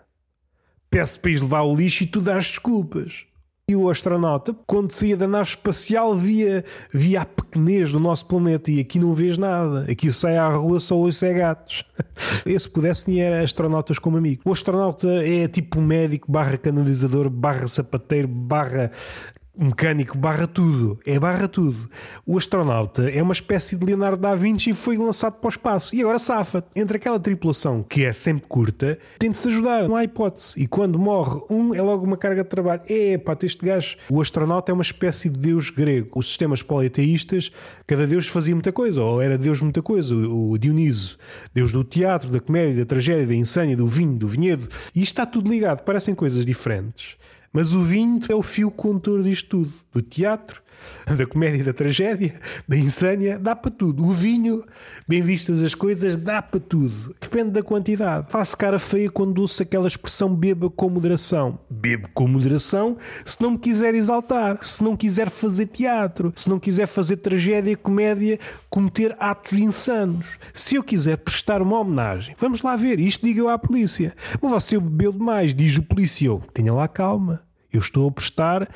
peço-te 0.90 1.22
para 1.22 1.32
ir 1.32 1.42
levar 1.42 1.64
o 1.64 1.76
lixo 1.76 2.04
e 2.04 2.08
tu 2.08 2.22
dás 2.22 2.46
desculpas. 2.48 3.26
E 3.74 3.76
o 3.76 3.90
astronauta, 3.90 4.56
quando 4.68 4.92
saía 4.92 5.18
da 5.18 5.28
nave 5.28 5.50
espacial, 5.50 6.16
via, 6.16 6.64
via 6.94 7.22
a 7.22 7.26
pequenez 7.26 7.92
do 7.92 8.00
nosso 8.00 8.24
planeta 8.28 8.70
e 8.70 8.80
aqui 8.80 9.00
não 9.00 9.16
vês 9.16 9.36
nada. 9.36 9.92
Aqui 9.92 10.14
sai 10.14 10.38
à 10.38 10.48
rua 10.48 10.80
só 10.80 10.96
hoje 10.96 11.26
é 11.26 11.34
gatos. 11.34 11.84
Esse 12.46 12.70
pudesse 12.70 13.10
nem 13.10 13.22
era 13.22 13.42
astronautas 13.42 13.98
como 13.98 14.16
amigo. 14.16 14.44
O 14.46 14.52
astronauta 14.52 15.08
é 15.08 15.48
tipo 15.48 15.82
médico, 15.82 16.32
barra 16.32 16.56
canalizador, 16.56 17.32
barra 17.32 17.68
sapateiro, 17.68 18.28
barra 18.28 18.92
mecânico 19.56 20.18
barra 20.18 20.48
tudo, 20.48 21.00
é 21.06 21.20
barra 21.20 21.48
tudo. 21.48 21.90
O 22.26 22.38
astronauta 22.38 23.10
é 23.10 23.22
uma 23.22 23.34
espécie 23.34 23.76
de 23.76 23.86
Leonardo 23.86 24.18
da 24.18 24.36
Vinci 24.36 24.72
e 24.72 24.74
foi 24.74 24.98
lançado 24.98 25.34
para 25.34 25.48
o 25.48 25.50
espaço. 25.50 25.96
E 25.96 26.02
agora 26.02 26.18
safa. 26.18 26.64
Entre 26.76 26.98
aquela 26.98 27.20
tripulação 27.20 27.84
que 27.84 28.04
é 28.04 28.12
sempre 28.12 28.48
curta, 28.48 28.98
tem 29.20 29.32
de 29.32 29.38
se 29.38 29.48
ajudar, 29.48 29.88
não 29.88 29.96
há 29.96 30.04
hipótese. 30.04 30.54
E 30.58 30.68
quando 30.68 30.98
morre 30.98 31.42
um, 31.50 31.74
é 31.74 31.82
logo 31.82 32.06
uma 32.06 32.18
carga 32.18 32.44
de 32.44 32.50
trabalho. 32.50 32.82
É, 32.88 33.18
pá, 33.18 33.38
este 33.44 33.66
gajo. 33.66 33.98
O 34.10 34.22
astronauta 34.22 34.72
é 34.72 34.74
uma 34.74 34.82
espécie 34.82 35.30
de 35.30 35.38
deus 35.38 35.70
grego. 35.70 36.10
Os 36.16 36.28
sistemas 36.28 36.62
politeístas, 36.62 37.52
cada 37.86 38.08
deus 38.08 38.28
fazia 38.28 38.56
muita 38.56 38.72
coisa, 38.72 39.02
ou 39.02 39.22
era 39.22 39.38
deus 39.38 39.62
muita 39.62 39.82
coisa. 39.82 40.16
O 40.16 40.58
Dioniso, 40.58 41.18
deus 41.54 41.72
do 41.72 41.84
teatro, 41.84 42.30
da 42.30 42.40
comédia, 42.40 42.78
da 42.78 42.86
tragédia, 42.86 43.28
da 43.28 43.36
insânia, 43.36 43.76
do 43.76 43.86
vinho, 43.86 44.16
do 44.16 44.28
vinhedo. 44.28 44.68
E 44.96 45.02
isto 45.02 45.14
está 45.14 45.26
tudo 45.26 45.52
ligado, 45.52 45.84
parecem 45.84 46.16
coisas 46.16 46.46
diferentes. 46.46 47.18
Mas 47.54 47.76
o 47.76 47.84
vinho 47.84 48.20
é 48.28 48.34
o 48.34 48.42
fio 48.42 48.72
condutor 48.72 49.22
disto 49.22 49.50
tudo. 49.50 49.74
Do 49.94 50.02
teatro, 50.02 50.62
da 51.16 51.26
comédia, 51.26 51.64
da 51.64 51.74
tragédia, 51.74 52.34
da 52.68 52.78
insânia, 52.78 53.38
dá 53.38 53.56
para 53.56 53.72
tudo. 53.72 54.06
O 54.06 54.12
vinho, 54.12 54.64
bem 55.08 55.22
vistas 55.22 55.62
as 55.62 55.76
coisas, 55.76 56.16
dá 56.16 56.42
para 56.42 56.60
tudo. 56.60 57.16
Depende 57.20 57.52
da 57.52 57.64
quantidade. 57.64 58.28
Faço 58.30 58.58
cara 58.58 58.80
feia 58.80 59.10
quando 59.10 59.40
uso 59.40 59.62
aquela 59.62 59.88
expressão 59.88 60.34
beba 60.34 60.70
com 60.70 60.90
moderação. 60.90 61.60
Bebo 61.70 62.08
com 62.14 62.28
moderação 62.28 62.98
se 63.26 63.42
não 63.42 63.52
me 63.52 63.58
quiser 63.58 63.96
exaltar, 63.96 64.64
se 64.64 64.84
não 64.84 64.96
quiser 64.96 65.30
fazer 65.30 65.68
teatro, 65.68 66.34
se 66.36 66.50
não 66.50 66.60
quiser 66.60 66.88
fazer 66.88 67.18
tragédia, 67.18 67.76
comédia, 67.76 68.40
cometer 68.70 69.16
atos 69.20 69.58
insanos. 69.58 70.38
Se 70.54 70.76
eu 70.76 70.84
quiser 70.84 71.18
prestar 71.18 71.62
uma 71.62 71.80
homenagem, 71.80 72.36
vamos 72.40 72.62
lá 72.62 72.76
ver, 72.76 73.00
isto 73.00 73.26
diga 73.26 73.40
eu 73.40 73.50
à 73.50 73.58
polícia. 73.58 74.14
Mas 74.42 74.52
você 74.52 74.80
bebeu 74.80 75.12
demais, 75.12 75.54
diz 75.54 75.78
o 75.78 75.84
policial. 75.84 76.42
Tenha 76.54 76.74
lá 76.74 76.88
calma. 76.88 77.42
Eu 77.72 77.80
estou 77.80 78.08
a 78.08 78.12
prestar 78.12 78.70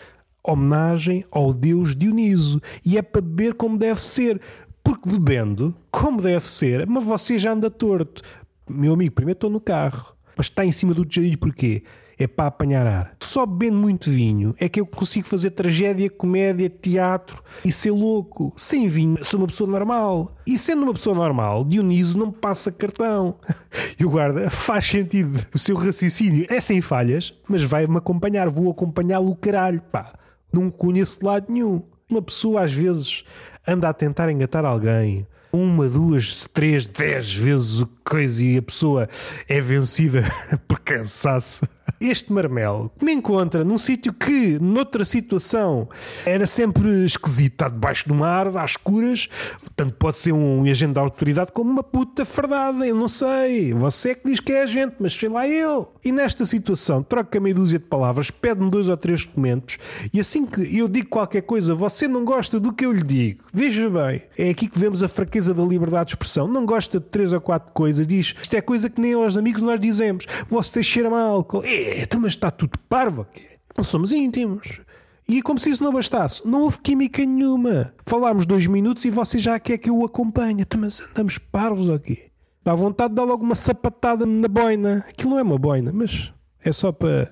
homenagem 0.47 1.25
ao 1.31 1.53
deus 1.53 1.95
Dioniso 1.95 2.61
e 2.85 2.97
é 2.97 3.01
para 3.01 3.21
beber 3.21 3.53
como 3.53 3.77
deve 3.77 4.01
ser. 4.01 4.39
Porque 4.83 5.09
bebendo, 5.09 5.75
como 5.91 6.21
deve 6.21 6.49
ser, 6.49 6.87
mas 6.87 7.03
você 7.03 7.37
já 7.37 7.51
anda 7.51 7.69
torto. 7.69 8.21
Meu 8.69 8.93
amigo, 8.93 9.13
primeiro 9.13 9.37
estou 9.37 9.49
no 9.49 9.59
carro, 9.59 10.13
mas 10.35 10.47
está 10.47 10.65
em 10.65 10.71
cima 10.71 10.93
do 10.93 11.05
tejadilho 11.05 11.37
porquê? 11.37 11.83
É 12.17 12.25
para 12.25 12.47
apanhar 12.47 12.87
ar. 12.87 13.15
Só 13.21 13.45
bebendo 13.45 13.77
muito 13.77 14.09
vinho 14.09 14.55
é 14.57 14.67
que 14.67 14.79
eu 14.79 14.85
consigo 14.85 15.27
fazer 15.27 15.51
tragédia, 15.51 16.09
comédia, 16.09 16.69
teatro 16.69 17.43
e 17.63 17.71
ser 17.71 17.91
louco. 17.91 18.53
Sem 18.55 18.87
vinho, 18.87 19.23
sou 19.23 19.39
uma 19.41 19.47
pessoa 19.47 19.69
normal. 19.69 20.35
E 20.47 20.57
sendo 20.57 20.83
uma 20.83 20.93
pessoa 20.93 21.15
normal, 21.15 21.65
Dioniso 21.65 22.17
não 22.17 22.27
me 22.27 22.33
passa 22.33 22.71
cartão. 22.71 23.35
E 23.99 24.05
o 24.05 24.09
guarda 24.09 24.49
faz 24.49 24.85
sentido. 24.85 25.43
O 25.53 25.57
seu 25.57 25.75
raciocínio 25.75 26.45
é 26.49 26.61
sem 26.61 26.81
falhas, 26.81 27.33
mas 27.49 27.63
vai-me 27.63 27.97
acompanhar. 27.97 28.47
Vou 28.47 28.69
acompanhá-lo, 28.69 29.35
caralho, 29.35 29.81
pá. 29.91 30.13
Não 30.51 30.69
conheço 30.69 31.19
de 31.19 31.25
lado 31.25 31.51
nenhum. 31.51 31.81
Uma 32.09 32.21
pessoa 32.21 32.63
às 32.63 32.73
vezes 32.73 33.23
anda 33.67 33.89
a 33.89 33.93
tentar 33.93 34.31
engatar 34.31 34.65
alguém 34.65 35.27
uma, 35.51 35.87
duas, 35.87 36.47
três, 36.53 36.85
dez 36.85 37.33
vezes 37.33 37.81
o 37.81 37.87
coisa 38.03 38.43
e 38.43 38.57
a 38.57 38.61
pessoa 38.61 39.09
é 39.47 39.59
vencida 39.59 40.23
por 40.67 40.79
cansaço 40.79 41.65
este 41.99 42.31
marmelo 42.31 42.91
me 43.01 43.13
encontra 43.13 43.63
num 43.63 43.77
sítio 43.77 44.13
que, 44.13 44.57
noutra 44.59 45.03
situação, 45.03 45.87
era 46.25 46.45
sempre 46.45 47.05
esquisito. 47.05 47.53
Está 47.53 47.69
debaixo 47.69 48.05
de 48.05 48.13
uma 48.13 48.27
árvore, 48.27 48.63
às 48.63 48.71
escuras. 48.71 49.29
Tanto 49.75 49.95
pode 49.95 50.17
ser 50.17 50.31
um 50.31 50.63
agente 50.63 50.93
da 50.93 51.01
autoridade 51.01 51.51
como 51.51 51.71
uma 51.71 51.83
puta 51.83 52.25
fardada. 52.25 52.85
Eu 52.85 52.95
não 52.95 53.07
sei. 53.07 53.73
Você 53.73 54.11
é 54.11 54.15
que 54.15 54.27
diz 54.27 54.39
que 54.39 54.51
é 54.51 54.63
agente, 54.63 54.95
mas 54.99 55.13
sei 55.13 55.29
lá 55.29 55.47
eu. 55.47 55.91
E 56.03 56.11
nesta 56.11 56.45
situação, 56.45 57.03
troca 57.03 57.39
meia 57.39 57.55
dúzia 57.55 57.79
de 57.79 57.85
palavras, 57.85 58.31
pede-me 58.31 58.69
dois 58.69 58.87
ou 58.87 58.95
três 58.95 59.25
documentos 59.25 59.77
e 60.13 60.19
assim 60.19 60.45
que 60.45 60.77
eu 60.77 60.87
digo 60.87 61.09
qualquer 61.09 61.41
coisa, 61.41 61.75
você 61.75 62.07
não 62.07 62.23
gosta 62.23 62.59
do 62.59 62.73
que 62.73 62.85
eu 62.85 62.91
lhe 62.91 63.03
digo. 63.03 63.43
Veja 63.53 63.89
bem, 63.89 64.21
é 64.37 64.49
aqui 64.49 64.67
que 64.67 64.77
vemos 64.77 65.03
a 65.03 65.09
fraqueza 65.09 65.53
da 65.53 65.63
liberdade 65.63 66.07
de 66.07 66.11
expressão. 66.13 66.47
Não 66.47 66.65
gosta 66.65 66.99
de 66.99 67.05
três 67.05 67.33
ou 67.33 67.41
quatro 67.41 67.71
coisas, 67.73 68.05
diz 68.05 68.35
isto 68.41 68.53
é 68.55 68.61
coisa 68.61 68.89
que 68.89 69.01
nem 69.01 69.13
aos 69.13 69.37
amigos 69.37 69.61
nós 69.61 69.79
dizemos. 69.79 70.25
Você 70.49 70.81
cheira 70.81 71.09
mal 71.09 71.35
álcool. 71.35 71.63
Eita, 71.87 72.19
mas 72.19 72.33
está 72.33 72.51
tudo 72.51 72.77
parvo 72.89 73.21
aqui. 73.21 73.45
Não 73.75 73.83
somos 73.83 74.11
íntimos. 74.11 74.81
E 75.29 75.39
é 75.39 75.41
como 75.41 75.59
se 75.59 75.69
isso 75.69 75.83
não 75.83 75.91
bastasse, 75.91 76.45
não 76.45 76.63
houve 76.63 76.79
química 76.79 77.23
nenhuma. 77.25 77.93
Falámos 78.05 78.45
dois 78.45 78.67
minutos 78.67 79.05
e 79.05 79.09
você 79.09 79.39
já 79.39 79.59
quer 79.59 79.77
que 79.77 79.89
eu 79.89 79.97
o 79.97 80.05
acompanhe. 80.05 80.61
Então, 80.61 80.79
mas 80.79 81.01
andamos 81.01 81.37
parvos 81.37 81.89
aqui. 81.89 82.29
Dá 82.63 82.75
vontade 82.75 83.09
de 83.11 83.15
dar 83.15 83.23
logo 83.23 83.43
uma 83.43 83.55
sapatada 83.55 84.25
na 84.25 84.47
boina. 84.47 85.05
Aquilo 85.07 85.31
não 85.31 85.39
é 85.39 85.43
uma 85.43 85.57
boina, 85.57 85.91
mas 85.93 86.33
é 86.63 86.71
só 86.71 86.91
para 86.91 87.31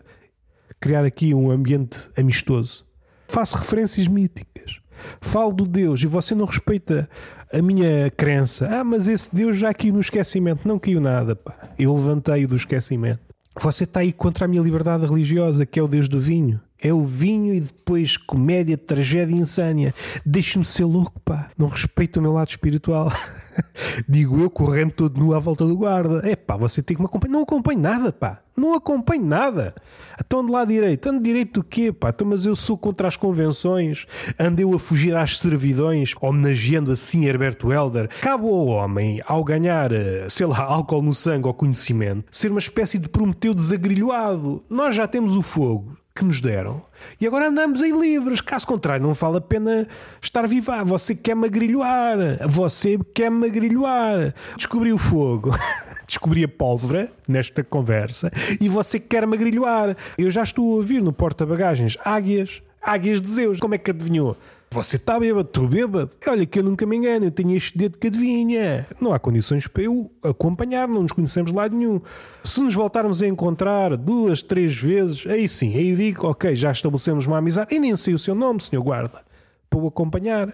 criar 0.80 1.04
aqui 1.04 1.34
um 1.34 1.52
ambiente 1.52 2.10
amistoso. 2.18 2.86
Faço 3.28 3.58
referências 3.58 4.08
míticas. 4.08 4.80
Falo 5.20 5.52
do 5.52 5.66
Deus 5.66 6.02
e 6.02 6.06
você 6.06 6.34
não 6.34 6.46
respeita 6.46 7.10
a 7.52 7.62
minha 7.62 8.10
crença. 8.12 8.68
Ah, 8.72 8.84
mas 8.84 9.08
esse 9.08 9.34
Deus 9.34 9.58
já 9.58 9.70
aqui 9.70 9.92
no 9.92 10.00
esquecimento. 10.00 10.68
Não 10.68 10.80
caiu 10.80 11.02
nada, 11.02 11.36
pá. 11.36 11.54
Eu 11.78 11.94
levantei-o 11.94 12.48
do 12.48 12.56
esquecimento. 12.56 13.35
Você 13.58 13.86
está 13.86 14.02
aí 14.02 14.12
contra 14.12 14.46
a 14.46 14.48
minha 14.48 14.62
liberdade 14.62 15.06
religiosa, 15.06 15.66
que 15.66 15.80
é 15.80 15.84
o 15.84 15.88
Deus 15.88 16.10
do 16.10 16.20
vinho. 16.20 16.60
É 16.82 16.94
o 16.94 17.04
vinho 17.04 17.54
e 17.56 17.62
depois 17.62 18.18
comédia, 18.18 18.78
tragédia 18.78 19.34
e 19.34 19.40
insânia. 19.40 19.94
Deixe-me 20.26 20.66
ser 20.66 20.84
louco, 20.84 21.20
pá. 21.22 21.50
Não 21.58 21.68
respeito 21.68 22.18
o 22.18 22.22
meu 22.22 22.34
lado 22.34 22.50
espiritual. 22.50 23.12
Digo 24.08 24.40
eu 24.42 24.50
correndo 24.50 24.92
todo 24.92 25.20
nu 25.20 25.34
à 25.34 25.40
volta 25.40 25.66
do 25.66 25.76
guarda. 25.76 26.22
É 26.30 26.36
pá, 26.36 26.58
você 26.58 26.82
tem 26.84 26.96
que 26.96 27.02
me 27.02 27.08
acompanhar. 27.08 27.34
Não 27.34 27.44
acompanho 27.44 27.80
nada, 27.80 28.12
pá. 28.12 28.42
Não 28.58 28.74
acompanho 28.74 29.26
nada. 29.26 29.74
Então 30.20 30.46
de 30.46 30.52
lá 30.52 30.66
direito. 30.66 31.08
Ando 31.08 31.24
direito 31.24 31.62
do 31.62 31.64
quê, 31.64 31.94
pá? 31.94 32.10
Então, 32.10 32.28
mas 32.28 32.46
eu 32.46 32.56
sou 32.56 32.78
contra 32.78 33.08
as 33.08 33.16
convenções. 33.16 34.06
Andeu 34.38 34.74
a 34.74 34.80
fugir 34.80 35.16
às 35.16 35.38
servidões, 35.38 36.14
homenageando 36.22 36.92
assim 36.92 37.26
Herberto 37.26 37.72
Helder. 37.72 38.10
Cabe 38.22 38.46
ao 38.46 38.68
homem, 38.68 39.22
ao 39.26 39.44
ganhar, 39.44 39.92
eh, 39.94 40.28
sei 40.30 40.46
lá, 40.46 40.62
álcool 40.62 41.02
no 41.02 41.14
sangue 41.14 41.48
ou 41.48 41.54
conhecimento, 41.54 42.26
ser 42.30 42.52
uma 42.52 42.60
espécie 42.60 43.00
de 43.00 43.08
Prometeu 43.08 43.54
desagrilhoado. 43.54 44.64
Nós 44.70 44.96
já 44.96 45.08
temos 45.08 45.36
o 45.36 45.42
fogo 45.42 45.96
que 46.16 46.24
nos 46.24 46.40
deram 46.40 46.82
e 47.20 47.28
agora 47.28 47.50
andamos 47.50 47.82
aí 47.82 47.92
livres. 47.92 48.40
Caso 48.40 48.66
contrário, 48.66 49.06
não 49.06 49.14
vale 49.14 49.38
a 49.38 49.42
pena 49.42 49.86
estar 50.22 50.48
viva. 50.48 50.82
Você 50.86 51.14
quer-me 51.14 51.46
agrilhoar, 51.46 52.18
você 52.48 52.98
quer-me 53.14 53.48
agrilhoar. 53.48 54.34
Descobri 54.56 54.94
o 54.94 54.98
fogo, 54.98 55.52
descobri 56.08 56.46
a 56.46 56.48
pólvora 56.48 57.12
nesta 57.28 57.66
conversa 57.66 58.32
e 58.62 58.70
você 58.70 58.98
quer-me 58.98 59.36
agrilhoar. 59.36 59.98
Eu 60.18 60.32
já 60.32 60.44
estou 60.44 60.72
a 60.72 60.76
ouvir 60.78 61.02
no 61.02 61.12
porta-bagagens 61.12 61.98
águias, 62.06 62.62
águias 62.82 63.20
de 63.20 63.28
Zeus. 63.28 63.60
Como 63.60 63.76
é 63.76 63.78
que 63.78 63.92
adivinhou? 63.92 64.38
Você 64.76 64.98
está 64.98 65.18
bêbado, 65.18 65.48
estou 65.48 65.70
bêbado. 65.70 66.12
Olha 66.28 66.46
que 66.46 66.60
eu 66.60 66.64
nunca 66.64 66.86
me 66.86 66.98
engano, 66.98 67.24
eu 67.24 67.32
tenho 67.32 67.56
este 67.56 67.78
dedo 67.78 67.98
que 67.98 68.08
adivinha. 68.08 68.86
Não 69.00 69.14
há 69.14 69.18
condições 69.18 69.68
para 69.68 69.84
eu 69.84 70.12
acompanhar, 70.22 70.86
não 70.86 71.04
nos 71.04 71.14
conhecemos 71.14 71.50
de 71.52 71.58
lado 71.58 71.74
nenhum. 71.74 72.02
Se 72.44 72.60
nos 72.60 72.76
voltarmos 72.76 73.22
a 73.22 73.28
encontrar 73.28 73.96
duas, 73.96 74.42
três 74.42 74.76
vezes, 74.76 75.26
aí 75.28 75.48
sim, 75.48 75.74
aí 75.74 75.96
digo, 75.96 76.28
ok, 76.28 76.58
já 76.58 76.74
estabelecemos 76.74 77.26
uma 77.26 77.38
amizade. 77.38 77.74
E 77.74 77.80
nem 77.80 77.96
sei 77.96 78.16
o 78.16 78.20
seu 78.20 78.36
nome, 78.36 78.62
senhor 78.62 78.84
guarda, 78.84 79.24
para 79.70 79.80
o 79.80 79.88
acompanhar. 79.88 80.54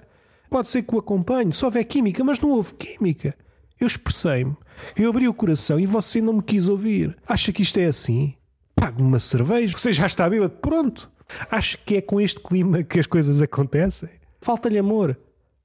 Pode 0.52 0.70
ser 0.70 0.84
que 0.84 0.94
o 0.94 1.00
acompanhe, 1.00 1.52
só 1.52 1.66
houver 1.66 1.84
química, 1.86 2.24
mas 2.24 2.40
não 2.40 2.52
houve 2.52 2.76
química. 2.76 3.36
Eu 3.80 3.88
expressei-me, 3.88 4.56
eu 4.96 5.10
abri 5.10 5.28
o 5.28 5.34
coração 5.34 5.80
e 5.80 5.88
você 5.88 6.22
não 6.22 6.34
me 6.34 6.44
quis 6.44 6.70
ouvir. 6.70 7.18
Acha 7.28 7.52
que 7.52 7.64
isto 7.64 7.80
é 7.80 7.86
assim? 7.86 8.36
pague 8.82 9.02
uma 9.04 9.20
cerveja, 9.20 9.78
você 9.78 9.94
já 9.94 10.08
está 10.08 10.28
bêbado, 10.28 10.54
pronto. 10.60 11.12
Acho 11.50 11.78
que 11.86 11.98
é 11.98 12.02
com 12.02 12.20
este 12.20 12.40
clima 12.40 12.84
que 12.84 13.00
as 13.00 13.08
coisas 13.08 13.42
acontecem. 13.42 14.10
Falta-lhe 14.42 14.78
amor. 14.78 15.18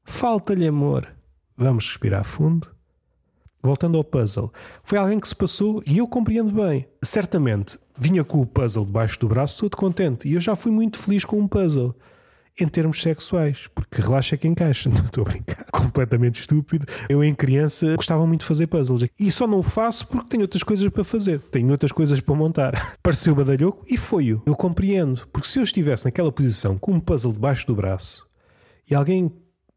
Falta-lhe 0.04 0.66
amor. 0.66 1.08
Vamos 1.56 1.88
respirar 1.88 2.24
fundo. 2.24 2.68
Voltando 3.62 3.98
ao 3.98 4.04
puzzle, 4.04 4.52
foi 4.84 4.96
alguém 4.96 5.18
que 5.18 5.26
se 5.26 5.34
passou 5.34 5.82
e 5.84 5.98
eu 5.98 6.06
compreendo 6.06 6.52
bem. 6.52 6.86
Certamente 7.02 7.78
vinha 7.98 8.22
com 8.22 8.40
o 8.40 8.46
puzzle 8.46 8.84
debaixo 8.84 9.18
do 9.18 9.26
braço 9.26 9.60
todo 9.60 9.76
contente 9.76 10.28
e 10.28 10.34
eu 10.34 10.40
já 10.40 10.54
fui 10.54 10.70
muito 10.70 10.98
feliz 10.98 11.24
com 11.24 11.38
um 11.38 11.48
puzzle 11.48 11.94
em 12.58 12.66
termos 12.66 13.02
sexuais, 13.02 13.68
porque 13.74 14.00
relaxa 14.00 14.36
que 14.36 14.48
encaixa. 14.48 14.88
Não 14.90 15.04
estou 15.04 15.24
a 15.24 15.28
brincar. 15.28 15.66
Completamente 15.70 16.40
estúpido. 16.40 16.86
Eu, 17.08 17.22
em 17.22 17.34
criança, 17.34 17.94
gostava 17.96 18.26
muito 18.26 18.40
de 18.40 18.46
fazer 18.46 18.66
puzzles 18.66 19.04
e 19.18 19.30
só 19.30 19.46
não 19.46 19.62
faço 19.62 20.06
porque 20.06 20.28
tenho 20.28 20.42
outras 20.42 20.62
coisas 20.62 20.88
para 20.88 21.04
fazer, 21.04 21.40
tenho 21.40 21.70
outras 21.70 21.92
coisas 21.92 22.20
para 22.20 22.34
montar. 22.34 22.96
Pareceu 23.02 23.34
badalhoco 23.34 23.84
e 23.88 23.96
foi-o. 23.96 24.42
Eu 24.46 24.54
compreendo, 24.54 25.26
porque 25.32 25.48
se 25.48 25.58
eu 25.58 25.62
estivesse 25.62 26.04
naquela 26.04 26.32
posição 26.32 26.78
com 26.78 26.92
um 26.92 27.00
puzzle 27.00 27.32
debaixo 27.32 27.66
do 27.66 27.74
braço 27.74 28.26
e 28.90 28.94
alguém 28.94 29.30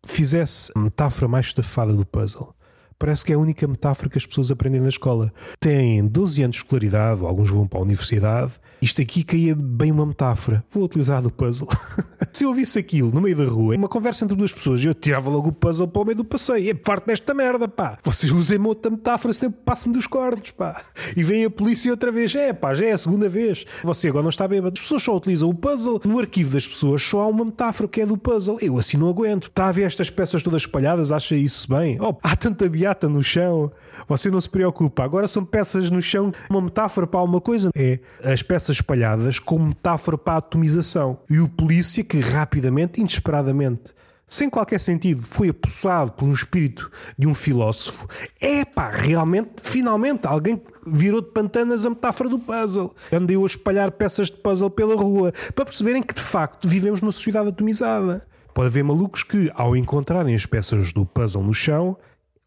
fizesse 0.05 0.71
a 0.75 0.79
metáfora 0.79 1.27
mais 1.27 1.47
estafada 1.47 1.93
do 1.93 2.05
puzzle, 2.05 2.55
parece 2.99 3.23
que 3.23 3.31
é 3.31 3.35
a 3.35 3.39
única 3.39 3.65
metáfora 3.65 4.09
que 4.09 4.17
as 4.17 4.25
pessoas 4.25 4.51
aprendem 4.51 4.81
na 4.81 4.89
escola. 4.89 5.33
Têm 5.59 6.05
12 6.05 6.43
anos 6.43 6.57
de 6.57 6.63
escolaridade, 6.63 7.23
alguns 7.23 7.49
vão 7.49 7.65
para 7.65 7.79
a 7.79 7.81
universidade. 7.81 8.51
Isto 8.81 9.01
aqui 9.01 9.23
caía 9.23 9.55
bem 9.55 9.91
uma 9.91 10.05
metáfora. 10.05 10.63
Vou 10.71 10.83
utilizar 10.83 11.21
do 11.21 11.29
puzzle. 11.29 11.67
Se 12.31 12.43
eu 12.43 12.49
ouvisse 12.49 12.79
aquilo 12.79 13.11
no 13.11 13.19
meio 13.19 13.35
da 13.35 13.45
rua, 13.45 13.75
uma 13.75 13.89
conversa 13.89 14.23
entre 14.23 14.37
duas 14.37 14.53
pessoas, 14.53 14.83
eu 14.83 14.93
tirava 14.93 15.29
logo 15.29 15.49
o 15.49 15.51
puzzle 15.51 15.87
para 15.87 16.01
o 16.01 16.05
meio 16.05 16.17
do 16.17 16.23
passeio. 16.23 16.69
É 16.69 16.73
parte 16.73 17.07
desta 17.07 17.33
merda, 17.33 17.67
pá. 17.67 17.97
Vocês 18.03 18.31
usem 18.31 18.59
outra 18.65 18.91
metáfora, 18.91 19.33
senão 19.33 19.51
passo-me 19.51 19.93
dos 19.93 20.07
cornos, 20.07 20.51
pá. 20.51 20.81
E 21.15 21.23
vem 21.23 21.45
a 21.45 21.49
polícia 21.49 21.91
outra 21.91 22.11
vez. 22.11 22.33
É, 22.35 22.53
pá, 22.53 22.73
já 22.73 22.85
é 22.85 22.91
a 22.91 22.97
segunda 22.97 23.27
vez. 23.27 23.65
Você 23.83 24.07
agora 24.07 24.23
não 24.23 24.29
está 24.29 24.47
bêbado. 24.47 24.73
As 24.73 24.81
pessoas 24.81 25.03
só 25.03 25.15
utilizam 25.15 25.49
o 25.49 25.53
puzzle. 25.53 25.99
No 26.05 26.19
arquivo 26.19 26.53
das 26.53 26.67
pessoas 26.67 27.01
só 27.01 27.21
há 27.21 27.27
uma 27.27 27.45
metáfora 27.45 27.89
que 27.89 28.01
é 28.01 28.05
do 28.05 28.17
puzzle. 28.17 28.57
Eu 28.61 28.77
assim 28.77 28.97
não 28.97 29.09
aguento. 29.09 29.47
Está 29.47 29.67
a 29.67 29.71
ver 29.71 29.83
estas 29.83 30.09
peças 30.09 30.41
todas 30.41 30.61
espalhadas? 30.61 31.11
Acha 31.11 31.35
isso 31.35 31.67
bem? 31.69 31.97
Oh, 31.99 32.15
há 32.23 32.35
tanta 32.35 32.69
no 33.09 33.23
chão. 33.23 33.71
Você 34.07 34.29
não 34.31 34.39
se 34.39 34.49
preocupa. 34.49 35.03
Agora 35.03 35.27
são 35.27 35.43
peças 35.43 35.89
no 35.89 36.01
chão. 36.01 36.31
Uma 36.49 36.61
metáfora 36.61 37.05
para 37.05 37.19
alguma 37.19 37.41
coisa. 37.41 37.69
É 37.75 37.99
as 38.23 38.41
peças 38.41 38.77
espalhadas 38.77 39.39
como 39.39 39.67
metáfora 39.67 40.17
para 40.17 40.33
a 40.33 40.37
atomização. 40.37 41.19
E 41.29 41.39
o 41.39 41.49
polícia 41.49 42.03
que 42.03 42.19
rapidamente, 42.19 43.01
inesperadamente, 43.01 43.93
sem 44.29 44.47
qualquer 44.47 44.79
sentido, 44.79 45.23
foi 45.23 45.49
apossado 45.49 46.13
por 46.13 46.27
um 46.27 46.31
espírito 46.31 46.91
de 47.17 47.25
um 47.25 47.33
filósofo. 47.33 48.07
É 48.39 48.63
pá, 48.63 48.91
realmente, 48.91 49.63
finalmente, 49.63 50.27
alguém 50.27 50.61
virou 50.85 51.19
de 51.19 51.31
pantanas 51.31 51.83
a 51.83 51.89
metáfora 51.89 52.29
do 52.29 52.37
puzzle. 52.37 52.95
Andei 53.11 53.35
a 53.35 53.45
espalhar 53.45 53.91
peças 53.91 54.27
de 54.27 54.37
puzzle 54.37 54.69
pela 54.69 54.95
rua 54.95 55.33
para 55.55 55.65
perceberem 55.65 56.03
que 56.03 56.13
de 56.13 56.21
facto 56.21 56.67
vivemos 56.67 57.01
numa 57.01 57.11
sociedade 57.11 57.49
atomizada. 57.49 58.23
Pode 58.53 58.67
haver 58.67 58.83
malucos 58.83 59.23
que, 59.23 59.51
ao 59.55 59.75
encontrarem 59.75 60.35
as 60.35 60.45
peças 60.45 60.93
do 60.93 61.07
puzzle 61.07 61.43
no 61.43 61.53
chão, 61.53 61.97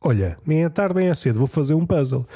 olha, 0.03 0.39
nem 0.47 0.65
é 0.65 0.69
tarde 0.69 0.97
nem 0.97 1.09
é 1.09 1.15
cedo, 1.15 1.39
vou 1.39 1.47
fazer 1.47 1.75
um 1.75 1.87
puzzle. 1.87 2.27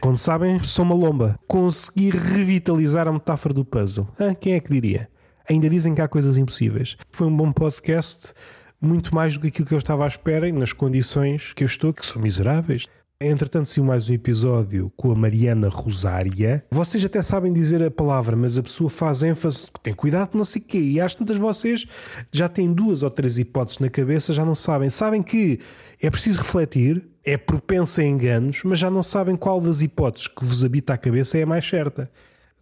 Quando 0.00 0.18
sabem, 0.18 0.60
sou 0.60 0.84
uma 0.84 0.94
lomba. 0.94 1.38
Consegui 1.46 2.10
revitalizar 2.10 3.08
a 3.08 3.12
metáfora 3.12 3.54
do 3.54 3.64
puzzle. 3.64 4.06
Ah, 4.18 4.34
quem 4.34 4.54
é 4.54 4.60
que 4.60 4.70
diria? 4.70 5.08
Ainda 5.48 5.68
dizem 5.68 5.94
que 5.94 6.00
há 6.00 6.08
coisas 6.08 6.36
impossíveis. 6.36 6.96
Foi 7.10 7.26
um 7.26 7.36
bom 7.36 7.52
podcast, 7.52 8.32
muito 8.80 9.14
mais 9.14 9.34
do 9.34 9.40
que 9.40 9.48
aquilo 9.48 9.66
que 9.66 9.74
eu 9.74 9.78
estava 9.78 10.04
à 10.04 10.08
espera 10.08 10.48
e 10.48 10.52
nas 10.52 10.72
condições 10.72 11.52
que 11.54 11.64
eu 11.64 11.66
estou, 11.66 11.92
que 11.92 12.04
são 12.04 12.20
miseráveis. 12.20 12.86
Entretanto, 13.18 13.70
saiu 13.70 13.84
mais 13.84 14.10
um 14.10 14.12
episódio 14.12 14.92
com 14.94 15.10
a 15.10 15.14
Mariana 15.14 15.70
Rosária. 15.70 16.62
Vocês 16.70 17.02
até 17.02 17.22
sabem 17.22 17.50
dizer 17.50 17.82
a 17.82 17.90
palavra, 17.90 18.36
mas 18.36 18.58
a 18.58 18.62
pessoa 18.62 18.90
faz 18.90 19.22
ênfase, 19.22 19.68
tem 19.82 19.94
cuidado, 19.94 20.36
não 20.36 20.44
sei 20.44 20.60
o 20.60 20.64
quê. 20.66 20.78
E 20.78 21.00
às 21.00 21.14
tantas 21.14 21.38
vocês 21.38 21.86
já 22.30 22.46
têm 22.46 22.70
duas 22.70 23.02
ou 23.02 23.08
três 23.08 23.38
hipóteses 23.38 23.78
na 23.78 23.88
cabeça, 23.88 24.34
já 24.34 24.44
não 24.44 24.54
sabem. 24.54 24.90
Sabem 24.90 25.22
que 25.22 25.58
é 25.98 26.10
preciso 26.10 26.42
refletir, 26.42 27.08
é 27.26 27.36
propensa 27.36 28.00
a 28.00 28.04
enganos, 28.04 28.62
mas 28.64 28.78
já 28.78 28.88
não 28.88 29.02
sabem 29.02 29.34
qual 29.34 29.60
das 29.60 29.82
hipóteses 29.82 30.28
que 30.28 30.44
vos 30.44 30.64
habita 30.64 30.94
a 30.94 30.98
cabeça 30.98 31.36
é 31.36 31.42
a 31.42 31.46
mais 31.46 31.68
certa. 31.68 32.08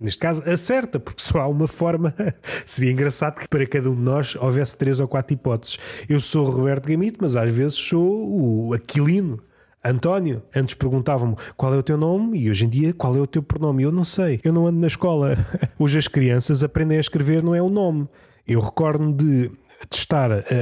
Neste 0.01 0.19
caso, 0.19 0.43
acerta, 0.43 0.99
porque 0.99 1.23
só 1.23 1.43
há 1.43 1.47
uma 1.47 1.69
forma. 1.69 2.15
Seria 2.67 2.91
engraçado 2.91 3.41
que 3.41 3.49
para 3.49 3.67
cada 3.67 3.91
um 3.91 3.95
de 3.95 4.01
nós 4.01 4.35
houvesse 4.37 4.77
três 4.77 4.99
ou 4.99 5.07
quatro 5.07 5.35
hipóteses. 5.35 5.79
Eu 6.09 6.21
sou 6.21 6.47
o 6.47 6.51
Roberto 6.51 6.89
Gamito, 6.89 7.19
mas 7.21 7.37
às 7.37 7.51
vezes 7.51 7.75
sou 7.75 8.69
o 8.69 8.75
Aquilino. 8.75 9.41
António, 9.85 10.43
antes 10.57 10.75
perguntavam-me 10.75 11.37
qual 11.59 11.75
é 11.75 11.77
o 11.77 11.83
teu 11.83 11.99
nome 11.99 12.39
e 12.39 12.51
hoje 12.51 12.65
em 12.65 12.69
dia 12.71 12.95
qual 12.95 13.15
é 13.15 13.21
o 13.21 13.27
teu 13.27 13.43
pronome. 13.43 13.83
Eu 13.83 13.93
não 13.93 14.03
sei, 14.03 14.41
eu 14.43 14.51
não 14.51 14.67
ando 14.67 14.81
na 14.81 14.87
escola. 14.87 15.37
Hoje 15.79 15.99
as 15.99 16.09
crianças 16.09 16.65
aprendem 16.65 16.97
a 16.97 17.01
escrever, 17.01 17.43
não 17.43 17.55
é 17.55 17.61
o 17.61 17.69
nome. 17.69 18.09
Eu 18.49 18.61
recordo-me 18.61 19.13
de 19.13 19.51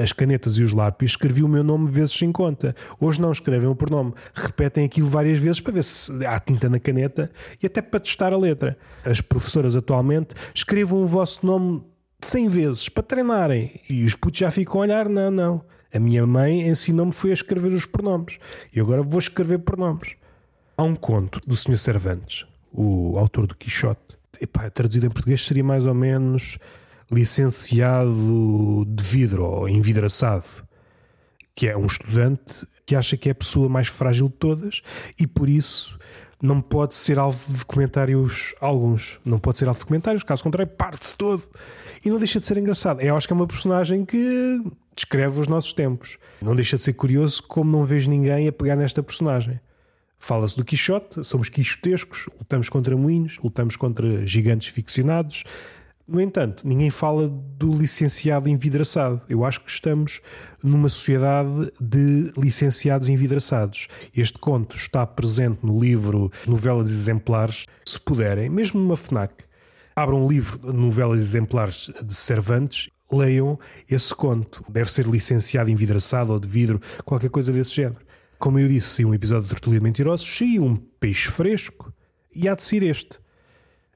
as 0.02 0.12
canetas 0.12 0.58
e 0.58 0.62
os 0.62 0.72
lápis, 0.72 1.12
escrevi 1.12 1.42
o 1.42 1.48
meu 1.48 1.62
nome 1.62 1.90
vezes 1.90 2.12
sem 2.12 2.32
conta. 2.32 2.74
Hoje 2.98 3.20
não 3.20 3.32
escrevem 3.32 3.68
o 3.68 3.74
pronome, 3.74 4.14
repetem 4.34 4.84
aquilo 4.84 5.08
várias 5.08 5.38
vezes 5.38 5.60
para 5.60 5.74
ver 5.74 5.84
se 5.84 6.12
há 6.24 6.38
tinta 6.40 6.68
na 6.68 6.78
caneta 6.78 7.30
e 7.62 7.66
até 7.66 7.82
para 7.82 8.00
testar 8.00 8.32
a 8.32 8.38
letra. 8.38 8.76
As 9.04 9.20
professoras 9.20 9.76
atualmente 9.76 10.34
escrevam 10.54 11.02
o 11.02 11.06
vosso 11.06 11.44
nome 11.44 11.82
100 12.20 12.48
vezes 12.48 12.88
para 12.88 13.02
treinarem 13.02 13.80
e 13.88 14.04
os 14.04 14.14
putos 14.14 14.38
já 14.40 14.50
ficam 14.50 14.80
a 14.80 14.84
olhar: 14.84 15.08
não, 15.08 15.30
não. 15.30 15.64
A 15.94 15.98
minha 15.98 16.26
mãe 16.26 16.66
ensinou-me 16.66 17.12
foi 17.12 17.30
a 17.30 17.34
escrever 17.34 17.72
os 17.72 17.84
pronomes 17.84 18.38
e 18.74 18.80
agora 18.80 19.02
vou 19.02 19.18
escrever 19.18 19.58
pronomes. 19.58 20.14
Há 20.76 20.84
um 20.84 20.94
conto 20.94 21.38
do 21.46 21.54
Sr. 21.54 21.76
Cervantes, 21.76 22.46
o 22.72 23.18
autor 23.18 23.46
do 23.46 23.54
Quixote. 23.54 24.00
Epá, 24.40 24.70
traduzido 24.70 25.06
em 25.06 25.10
português 25.10 25.44
seria 25.44 25.62
mais 25.62 25.84
ou 25.84 25.94
menos 25.94 26.58
licenciado 27.12 28.84
de 28.86 29.02
vidro 29.02 29.44
ou 29.44 29.68
envidraçado, 29.68 30.46
que 31.54 31.68
é 31.68 31.76
um 31.76 31.86
estudante 31.86 32.66
que 32.86 32.96
acha 32.96 33.16
que 33.16 33.28
é 33.28 33.32
a 33.32 33.34
pessoa 33.34 33.68
mais 33.68 33.88
frágil 33.88 34.28
de 34.28 34.34
todas 34.34 34.82
e 35.18 35.26
por 35.26 35.48
isso 35.48 35.98
não 36.42 36.60
pode 36.60 36.96
ser 36.96 37.18
alvo 37.20 37.56
de 37.56 37.64
comentários 37.64 38.52
alguns. 38.60 39.20
Não 39.24 39.38
pode 39.38 39.58
ser 39.58 39.68
alvo 39.68 39.78
de 39.78 39.86
comentários, 39.86 40.24
caso 40.24 40.42
contrário, 40.42 40.72
parte-se 40.72 41.14
todo. 41.14 41.42
E 42.04 42.10
não 42.10 42.18
deixa 42.18 42.40
de 42.40 42.46
ser 42.46 42.58
engraçado. 42.58 43.00
Eu 43.00 43.16
acho 43.16 43.28
que 43.28 43.32
é 43.32 43.36
uma 43.36 43.46
personagem 43.46 44.04
que 44.04 44.60
descreve 44.96 45.40
os 45.40 45.46
nossos 45.46 45.72
tempos. 45.72 46.18
Não 46.40 46.56
deixa 46.56 46.76
de 46.76 46.82
ser 46.82 46.94
curioso 46.94 47.44
como 47.44 47.70
não 47.70 47.86
vejo 47.86 48.10
ninguém 48.10 48.48
a 48.48 48.52
pegar 48.52 48.74
nesta 48.74 49.04
personagem. 49.04 49.60
Fala-se 50.18 50.56
do 50.56 50.64
Quixote, 50.64 51.22
somos 51.24 51.48
quixotescos, 51.48 52.28
lutamos 52.38 52.68
contra 52.68 52.96
moinhos, 52.96 53.38
lutamos 53.42 53.76
contra 53.76 54.26
gigantes 54.26 54.68
ficcionados. 54.68 55.44
No 56.06 56.20
entanto, 56.20 56.66
ninguém 56.66 56.90
fala 56.90 57.28
do 57.28 57.72
licenciado 57.72 58.48
envidraçado. 58.48 59.22
Eu 59.28 59.44
acho 59.44 59.60
que 59.60 59.70
estamos 59.70 60.20
numa 60.62 60.88
sociedade 60.88 61.72
de 61.80 62.32
licenciados 62.36 63.08
envidraçados. 63.08 63.88
Este 64.14 64.38
conto 64.38 64.76
está 64.76 65.06
presente 65.06 65.60
no 65.62 65.78
livro 65.78 66.30
Novelas 66.46 66.90
Exemplares, 66.90 67.66
se 67.84 68.00
puderem, 68.00 68.48
mesmo 68.48 68.80
numa 68.80 68.96
FNAC. 68.96 69.44
Abram 69.94 70.24
um 70.24 70.28
livro 70.28 70.72
novelas 70.72 71.20
exemplares 71.20 71.90
de 72.02 72.14
Cervantes 72.14 72.88
leiam 73.10 73.58
esse 73.88 74.14
conto. 74.14 74.64
Deve 74.68 74.90
ser 74.90 75.06
licenciado 75.06 75.70
em 75.70 75.74
vidraçado 75.74 76.32
ou 76.32 76.40
de 76.40 76.48
vidro, 76.48 76.80
qualquer 77.04 77.30
coisa 77.30 77.52
desse 77.52 77.74
género. 77.74 78.00
Como 78.38 78.58
eu 78.58 78.66
disse, 78.66 78.88
se 78.88 79.04
um 79.04 79.14
episódio 79.14 79.44
de 79.44 79.50
Tertulia 79.50 79.80
Mentirosos, 79.80 80.36
saiu 80.36 80.64
um 80.64 80.76
peixe 80.76 81.30
fresco 81.30 81.92
e 82.34 82.48
há 82.48 82.54
de 82.54 82.62
ser 82.62 82.82
este. 82.82 83.21